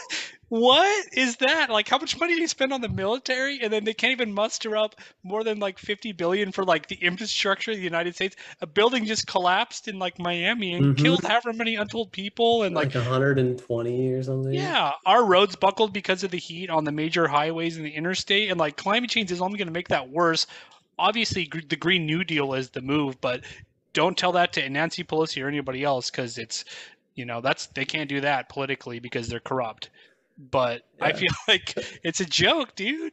[0.48, 1.68] what is that?
[1.70, 4.32] Like how much money do you spend on the military and then they can't even
[4.32, 8.34] muster up more than like 50 billion for like the infrastructure of the United States?
[8.60, 10.96] A building just collapsed in like Miami and Mhm.
[10.96, 14.52] killed however many untold people and Like, like 120 or something.
[14.54, 18.50] yeah, our roads buckled because of the heat on the major highways and the interstate
[18.50, 20.46] and like climate change is only going to make that worse.
[20.98, 23.42] Obviously gr- the green new deal is the move, but
[23.92, 26.64] don't tell that to Nancy Pelosi or anybody else cuz it's
[27.14, 29.90] you know, that's they can't do that politically because they're corrupt
[30.38, 33.12] but I feel like it's a joke, dude.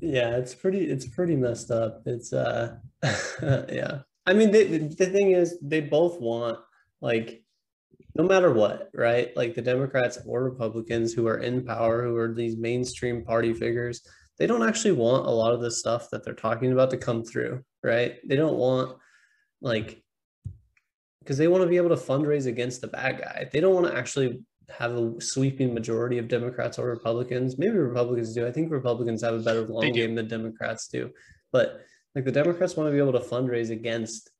[0.00, 2.02] yeah it's pretty it's pretty messed up.
[2.06, 2.76] It's uh
[3.42, 4.00] yeah.
[4.26, 6.58] I mean they, the the thing is they both want
[7.00, 7.42] like
[8.14, 9.36] no matter what right?
[9.36, 14.02] Like the democrats or republicans who are in power who are these mainstream party figures
[14.38, 17.24] they don't actually want a lot of the stuff that they're talking about to come
[17.24, 18.16] through right?
[18.26, 18.98] They don't want
[19.60, 20.02] like
[21.20, 23.48] because they want to be able to fundraise against the bad guy.
[23.52, 24.40] They don't want to actually
[24.70, 27.58] have a sweeping majority of Democrats or Republicans.
[27.58, 28.46] Maybe Republicans do.
[28.46, 31.10] I think Republicans have a better long game than Democrats do.
[31.52, 31.80] But
[32.14, 34.30] like the Democrats want to be able to fundraise against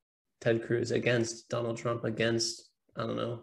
[0.40, 3.40] Ted Cruz, against Donald Trump, against I don't know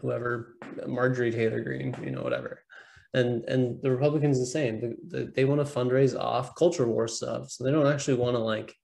[0.00, 0.56] whoever
[0.86, 2.62] Marjorie Taylor Greene, you know whatever.
[3.14, 4.80] And and the Republicans the same.
[4.80, 8.34] The, the, they want to fundraise off culture war stuff, so they don't actually want
[8.34, 8.74] to like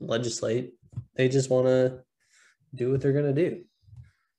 [0.00, 0.72] legislate.
[1.16, 2.00] They just want to
[2.74, 3.62] do what they're gonna do.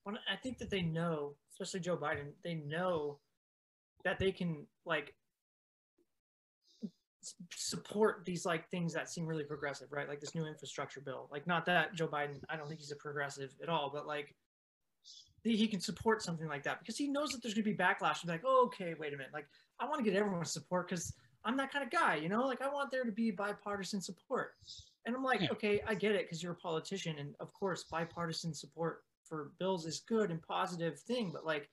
[0.04, 3.18] Well, I think that they know, especially Joe Biden, they know
[4.04, 5.14] that they can like
[7.50, 10.08] support these like things that seem really progressive, right?
[10.08, 11.28] Like this new infrastructure bill.
[11.32, 14.34] Like not that Joe Biden, I don't think he's a progressive at all, but like
[15.42, 18.22] he can support something like that because he knows that there's gonna be backlash.
[18.22, 19.32] And be like, oh, okay, wait a minute.
[19.32, 19.46] Like
[19.78, 21.12] I want to get everyone's support because
[21.44, 22.46] I'm that kind of guy, you know.
[22.46, 24.52] Like I want there to be bipartisan support.
[25.06, 25.48] And I'm like, Yeah.
[25.52, 29.86] okay, I get it because you're a politician, and of course, bipartisan support for bills
[29.86, 31.30] is good and positive thing.
[31.32, 31.68] But like,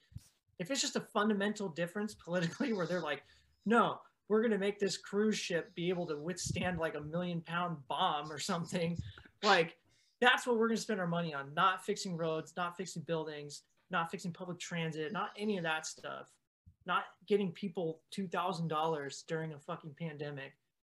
[0.60, 3.24] if it's just a fundamental difference politically, where they're like,
[3.66, 7.78] no, we're gonna make this cruise ship be able to withstand like a million pound
[7.88, 8.97] bomb or something,
[9.43, 9.78] like
[10.22, 14.10] that's what we're gonna spend our money on, not fixing roads, not fixing buildings, not
[14.12, 16.32] fixing public transit, not any of that stuff,
[16.86, 20.54] not getting people two thousand dollars during a fucking pandemic.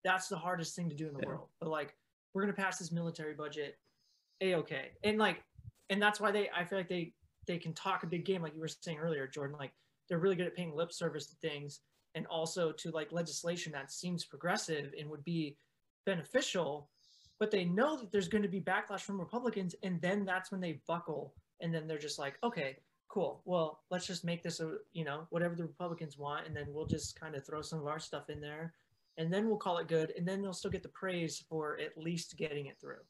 [0.04, 1.28] That's the hardest thing to do in the Yeah.
[1.28, 1.48] world.
[1.60, 1.96] But like,
[2.34, 3.78] we're gonna pass this military budget,
[4.40, 5.42] a okay, and like,
[5.90, 7.12] and that's why they, I feel like they
[7.46, 9.56] they can talk a big game, like you were saying earlier, Jordan.
[9.58, 9.72] Like
[10.08, 11.80] they're really good at paying lip service to things,
[12.14, 15.56] and also to like legislation that seems progressive and would be
[16.06, 16.88] beneficial,
[17.38, 20.60] but they know that there's going to be backlash from Republicans, and then that's when
[20.60, 22.76] they buckle, and then they're just like, okay,
[23.08, 26.66] cool, well, let's just make this a you know whatever the Republicans want, and then
[26.68, 28.74] we'll just kind of throw some of our stuff in there,
[29.18, 31.96] and then we'll call it good, and then they'll still get the praise for at
[31.96, 33.02] least getting it through.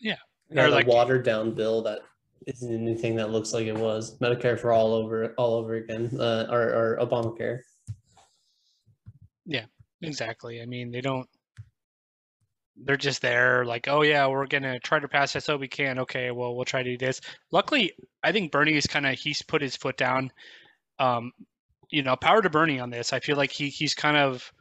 [0.00, 0.16] Yeah,
[0.50, 2.00] Or the like- watered down bill that
[2.46, 4.18] isn't anything that looks like it was.
[4.18, 7.60] Medicare for all over all over again, uh, or, or Obamacare.
[9.44, 9.66] Yeah,
[10.02, 10.62] exactly.
[10.62, 11.28] I mean, they don't.
[12.80, 15.48] They're just there, like, oh yeah, we're gonna try to pass this.
[15.48, 15.98] Oh, we can.
[15.98, 17.20] Okay, well, we'll try to do this.
[17.50, 17.92] Luckily,
[18.22, 20.30] I think Bernie is kind of he's put his foot down.
[21.00, 21.32] Um,
[21.90, 23.12] you know, power to Bernie on this.
[23.12, 24.52] I feel like he he's kind of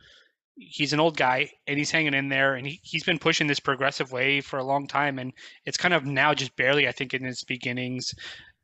[0.58, 3.60] he's an old guy and he's hanging in there and he, he's been pushing this
[3.60, 5.20] progressive way for a long time.
[5.20, 5.34] And
[5.66, 8.14] it's kind of now just barely i think in its beginnings.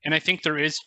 [0.03, 0.79] And i think there is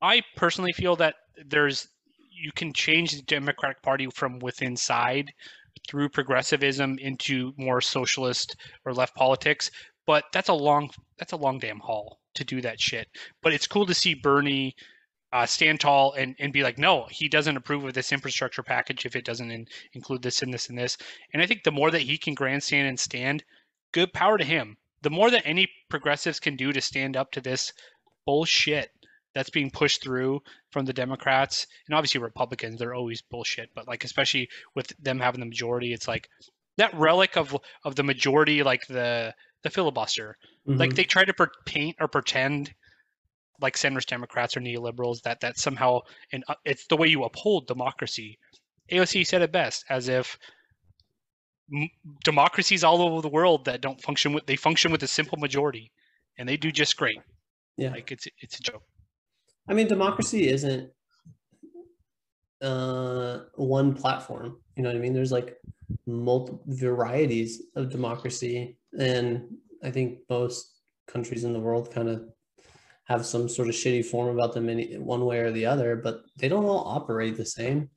[0.00, 1.14] i personally feel that
[1.46, 1.88] there's
[2.30, 5.32] you can change the democratic party from within side
[5.88, 9.70] through progressivism into more socialist or left politics.
[10.06, 13.08] But that's a long that's a long damn haul to do that shit.
[13.42, 14.74] But it's cool to see bernie
[15.32, 19.06] uh, stand tall and, and be like, no, he doesn't approve of this infrastructure package
[19.06, 20.98] if it doesn't in, include this and this and this.
[21.32, 23.42] And I think the more that he can grandstand and stand,
[23.92, 24.76] good power to him.
[25.00, 27.72] The more that any progressives can do to stand up to this
[28.24, 28.90] bullshit
[29.34, 34.04] that's being pushed through from the Democrats and obviously Republicans, they're always bullshit, but like
[34.04, 36.28] especially with them having the majority, it's like
[36.76, 40.36] that relic of of the majority, like the the filibuster.
[40.68, 40.78] Mm-hmm.
[40.78, 42.74] Like they try to per- paint or pretend
[43.62, 46.00] like centrist Democrats or neoliberals that that somehow
[46.32, 48.38] and uh, it's the way you uphold democracy.
[48.90, 50.38] AOC said it best, as if
[51.72, 51.88] m-
[52.24, 55.90] democracies all over the world that don't function with they function with a simple majority,
[56.38, 57.18] and they do just great.
[57.76, 57.90] Yeah.
[57.90, 58.82] like it's it's a joke.
[59.68, 60.90] I mean, democracy isn't
[62.60, 64.58] uh, one platform.
[64.76, 65.12] You know what I mean?
[65.12, 65.56] There's like
[66.06, 72.24] multiple varieties of democracy, and I think most countries in the world kind of
[73.12, 76.22] have some sort of shitty form about them in one way or the other, but
[76.38, 77.90] they don't all operate the same.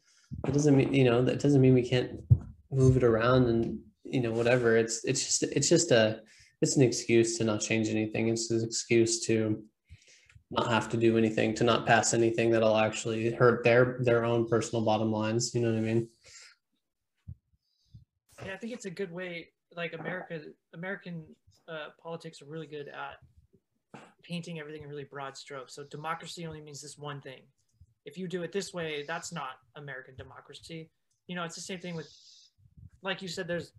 [0.48, 2.12] It doesn't mean you know that doesn't mean we can't
[2.72, 4.76] move it around and you know whatever.
[4.76, 6.22] It's it's just it's just a
[6.62, 8.28] it's an excuse to not change anything.
[8.28, 9.64] It's an excuse to
[10.52, 14.48] not have to do anything, to not pass anything that'll actually hurt their their own
[14.48, 15.54] personal bottom lines.
[15.54, 16.10] You know what I mean?
[18.46, 19.50] Yeah, I think it's a good way.
[19.76, 20.42] Like America,
[20.74, 21.24] American
[21.68, 23.18] uh, politics are really good at
[24.28, 25.76] painting everything in really broad strokes.
[25.76, 27.42] So democracy only means this one thing.
[28.06, 30.90] If you do it this way, that's not American democracy.
[31.28, 32.12] You know, it's the same thing with,
[33.02, 33.72] like you said, there's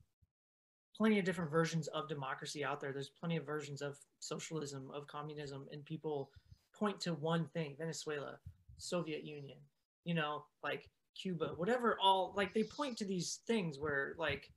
[0.97, 2.93] plenty of different versions of democracy out there.
[2.93, 6.31] There's plenty of versions of socialism, of communism, and people
[6.75, 8.39] point to one thing Venezuela,
[8.79, 9.59] Soviet Union,
[10.05, 10.89] you know, like
[11.21, 14.51] Cuba, whatever, all like they point to these things where, like,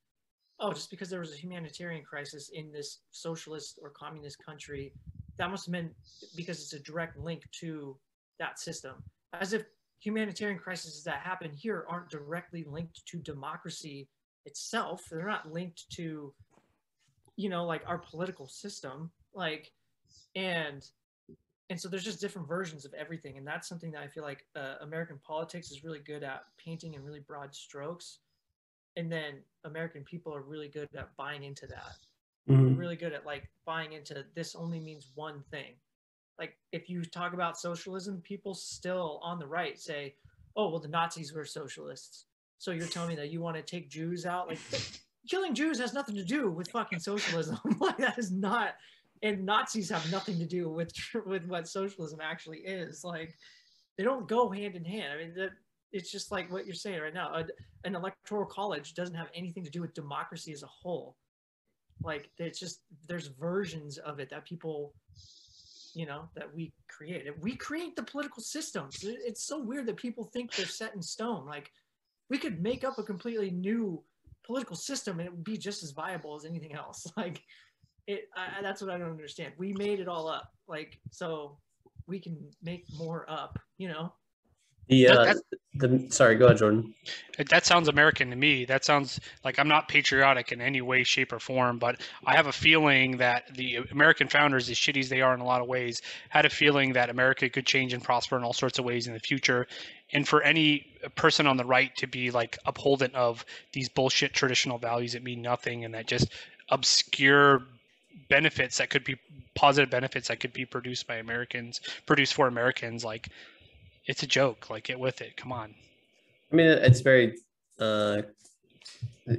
[0.59, 4.93] oh, just because there was a humanitarian crisis in this socialist or communist country,
[5.39, 5.89] that must have been
[6.35, 7.97] because it's a direct link to
[8.39, 8.95] that system.
[9.33, 9.63] As if
[9.99, 14.07] humanitarian crises that happen here aren't directly linked to democracy
[14.45, 15.05] itself.
[15.09, 16.33] They're not linked to,
[17.37, 19.11] you know, like our political system.
[19.33, 19.71] Like,
[20.35, 20.85] and
[21.69, 24.45] and so there's just different versions of everything, and that's something that I feel like
[24.55, 28.19] uh, American politics is really good at painting in really broad strokes,
[28.97, 31.95] and then American people are really good at buying into that
[32.49, 32.77] Mhm.
[32.77, 35.75] really good at like buying into this only means one thing.
[36.37, 40.15] Like if you talk about socialism, people still on the right say,
[40.55, 42.25] "Oh, well, the Nazis were socialists."
[42.57, 44.47] So you're telling me that you want to take Jews out?
[44.47, 44.59] Like
[45.29, 47.59] killing Jews has nothing to do with fucking socialism.
[47.79, 48.75] like that is not,
[49.21, 50.91] and Nazis have nothing to do with
[51.25, 53.03] with what socialism actually is.
[53.03, 53.35] Like
[53.97, 55.13] they don't go hand in hand.
[55.13, 55.51] I mean, that
[55.91, 57.33] it's just like what you're saying right now.
[57.33, 57.45] A,
[57.83, 61.17] an electoral college doesn't have anything to do with democracy as a whole
[62.03, 64.93] like it's just there's versions of it that people
[65.93, 67.27] you know that we create.
[67.41, 71.45] We create the political systems it's so weird that people think they're set in stone.
[71.45, 71.71] Like
[72.29, 74.03] we could make up a completely new
[74.45, 77.05] political system and it would be just as viable as anything else.
[77.17, 77.41] Like
[78.07, 79.53] it I, that's what i don't understand.
[79.57, 80.51] We made it all up.
[80.67, 81.57] Like so
[82.07, 84.13] we can make more up you know
[84.89, 85.37] The uh, that-
[85.75, 86.93] the sorry, go ahead, Jordan.
[87.49, 88.65] That sounds American to me.
[88.65, 92.47] That sounds like I'm not patriotic in any way, shape, or form, but I have
[92.47, 95.67] a feeling that the American founders, as shitty as they are in a lot of
[95.67, 99.07] ways, had a feeling that America could change and prosper in all sorts of ways
[99.07, 99.67] in the future.
[100.11, 104.79] And for any person on the right to be like upholding of these bullshit traditional
[104.79, 106.29] values that mean nothing and that just
[106.69, 107.63] obscure
[108.27, 109.15] benefits that could be
[109.55, 113.29] positive benefits that could be produced by Americans, produced for Americans, like
[114.09, 114.69] it's a joke.
[114.69, 115.37] Like get with it.
[115.37, 115.73] Come on.
[116.51, 117.35] I mean, it's very,
[117.79, 118.23] uh,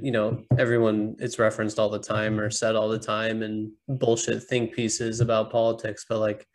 [0.01, 4.41] you know, everyone it's referenced all the time or said all the time and bullshit
[4.43, 6.05] think pieces about politics.
[6.07, 6.47] But like,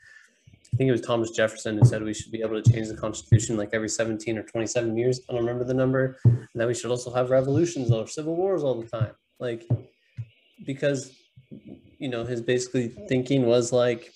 [0.73, 2.97] I think it was Thomas Jefferson who said we should be able to change the
[2.97, 5.21] Constitution like every 17 or 27 years.
[5.29, 6.19] I don't remember the number.
[6.25, 9.13] And that we should also have revolutions or civil wars all the time.
[9.39, 9.69] Like,
[10.65, 11.13] because,
[11.99, 14.11] you know, his basically thinking was like,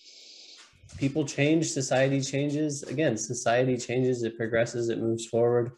[0.99, 2.82] people change, society changes.
[2.82, 5.72] Again, society changes, it progresses, it moves forward.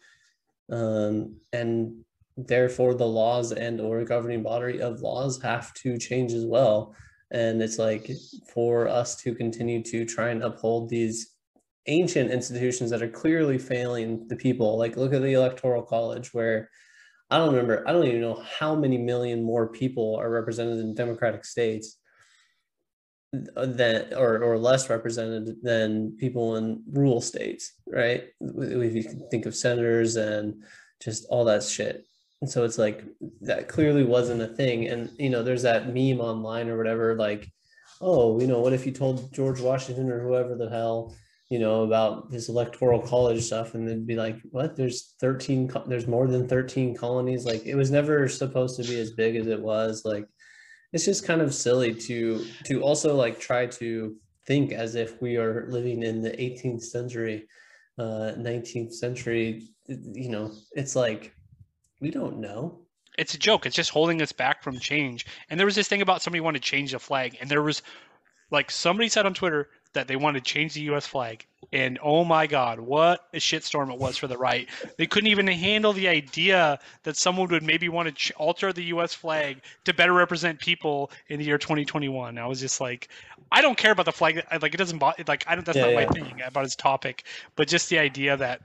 [0.71, 2.03] Um, and
[2.35, 6.95] therefore the laws and or governing body of laws have to change as well.
[7.31, 8.09] And it's like
[8.53, 11.31] for us to continue to try and uphold these
[11.87, 14.77] ancient institutions that are clearly failing the people.
[14.77, 16.69] Like look at the electoral college where
[17.29, 20.93] I don't remember, I don't even know how many million more people are represented in
[20.93, 21.97] democratic states
[23.33, 28.25] than or, or less represented than people in rural states, right?
[28.39, 30.63] If you think of senators and
[31.01, 32.05] just all that shit.
[32.41, 33.03] And so it's like
[33.41, 34.87] that clearly wasn't a thing.
[34.87, 37.51] And you know, there's that meme online or whatever, like,
[38.01, 41.15] oh, you know, what if you told George Washington or whoever the hell,
[41.49, 44.75] you know, about this electoral college stuff, and they'd be like, what?
[44.75, 47.45] There's 13, there's more than 13 colonies.
[47.45, 50.03] Like it was never supposed to be as big as it was.
[50.05, 50.27] Like
[50.93, 54.15] it's just kind of silly to to also like try to
[54.45, 57.47] think as if we are living in the 18th century
[57.97, 59.63] uh 19th century.
[59.87, 61.33] You know it's like
[61.99, 62.79] we don't know.
[63.17, 63.65] It's a joke.
[63.65, 65.27] It's just holding us back from change.
[65.49, 67.81] And there was this thing about somebody wanted to change the flag and there was
[68.51, 71.07] like somebody said on twitter that they wanted to change the U.S.
[71.07, 74.67] flag, and oh my God, what a shitstorm it was for the right!
[74.97, 78.83] They couldn't even handle the idea that someone would maybe want to ch- alter the
[78.85, 79.13] U.S.
[79.13, 82.37] flag to better represent people in the year 2021.
[82.37, 83.09] I was just like,
[83.51, 84.43] I don't care about the flag.
[84.61, 85.23] Like it doesn't bother.
[85.27, 85.65] like I don't.
[85.65, 86.05] That's yeah, not yeah.
[86.05, 87.23] my thing about his topic,
[87.55, 88.61] but just the idea that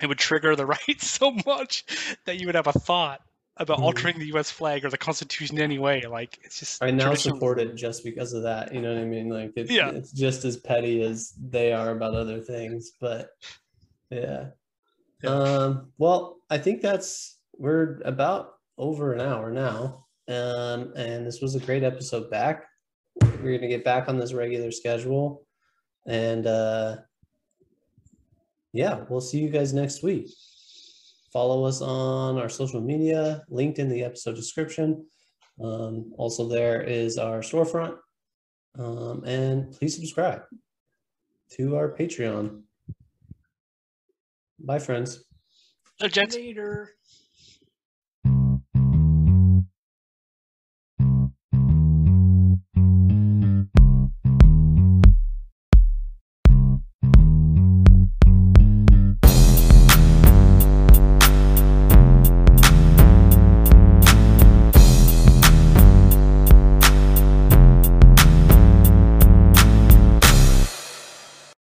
[0.00, 1.84] it would trigger the right so much
[2.24, 3.20] that you would have a thought
[3.58, 3.84] about mm-hmm.
[3.84, 4.50] altering the U.S.
[4.50, 6.02] flag or the Constitution anyway.
[6.02, 6.82] Like it's just.
[6.82, 8.74] I now support it just because of that.
[8.74, 9.28] You know what I mean?
[9.28, 9.90] Like it's yeah.
[9.90, 13.30] it's just as petty as they are about other things, but
[14.10, 14.48] yeah.
[15.22, 15.30] yeah.
[15.30, 15.92] Um.
[15.98, 21.60] Well, I think that's we're about over an hour now, um, and this was a
[21.60, 22.66] great episode back.
[23.42, 25.46] We're gonna get back on this regular schedule,
[26.06, 26.96] and uh,
[28.74, 30.28] yeah, we'll see you guys next week.
[31.36, 35.04] Follow us on our social media, linked in the episode description.
[35.62, 37.98] Um, also, there is our storefront.
[38.78, 40.44] Um, and please subscribe
[41.50, 42.62] to our Patreon.
[44.60, 45.24] Bye, friends.
[46.00, 46.94] Later.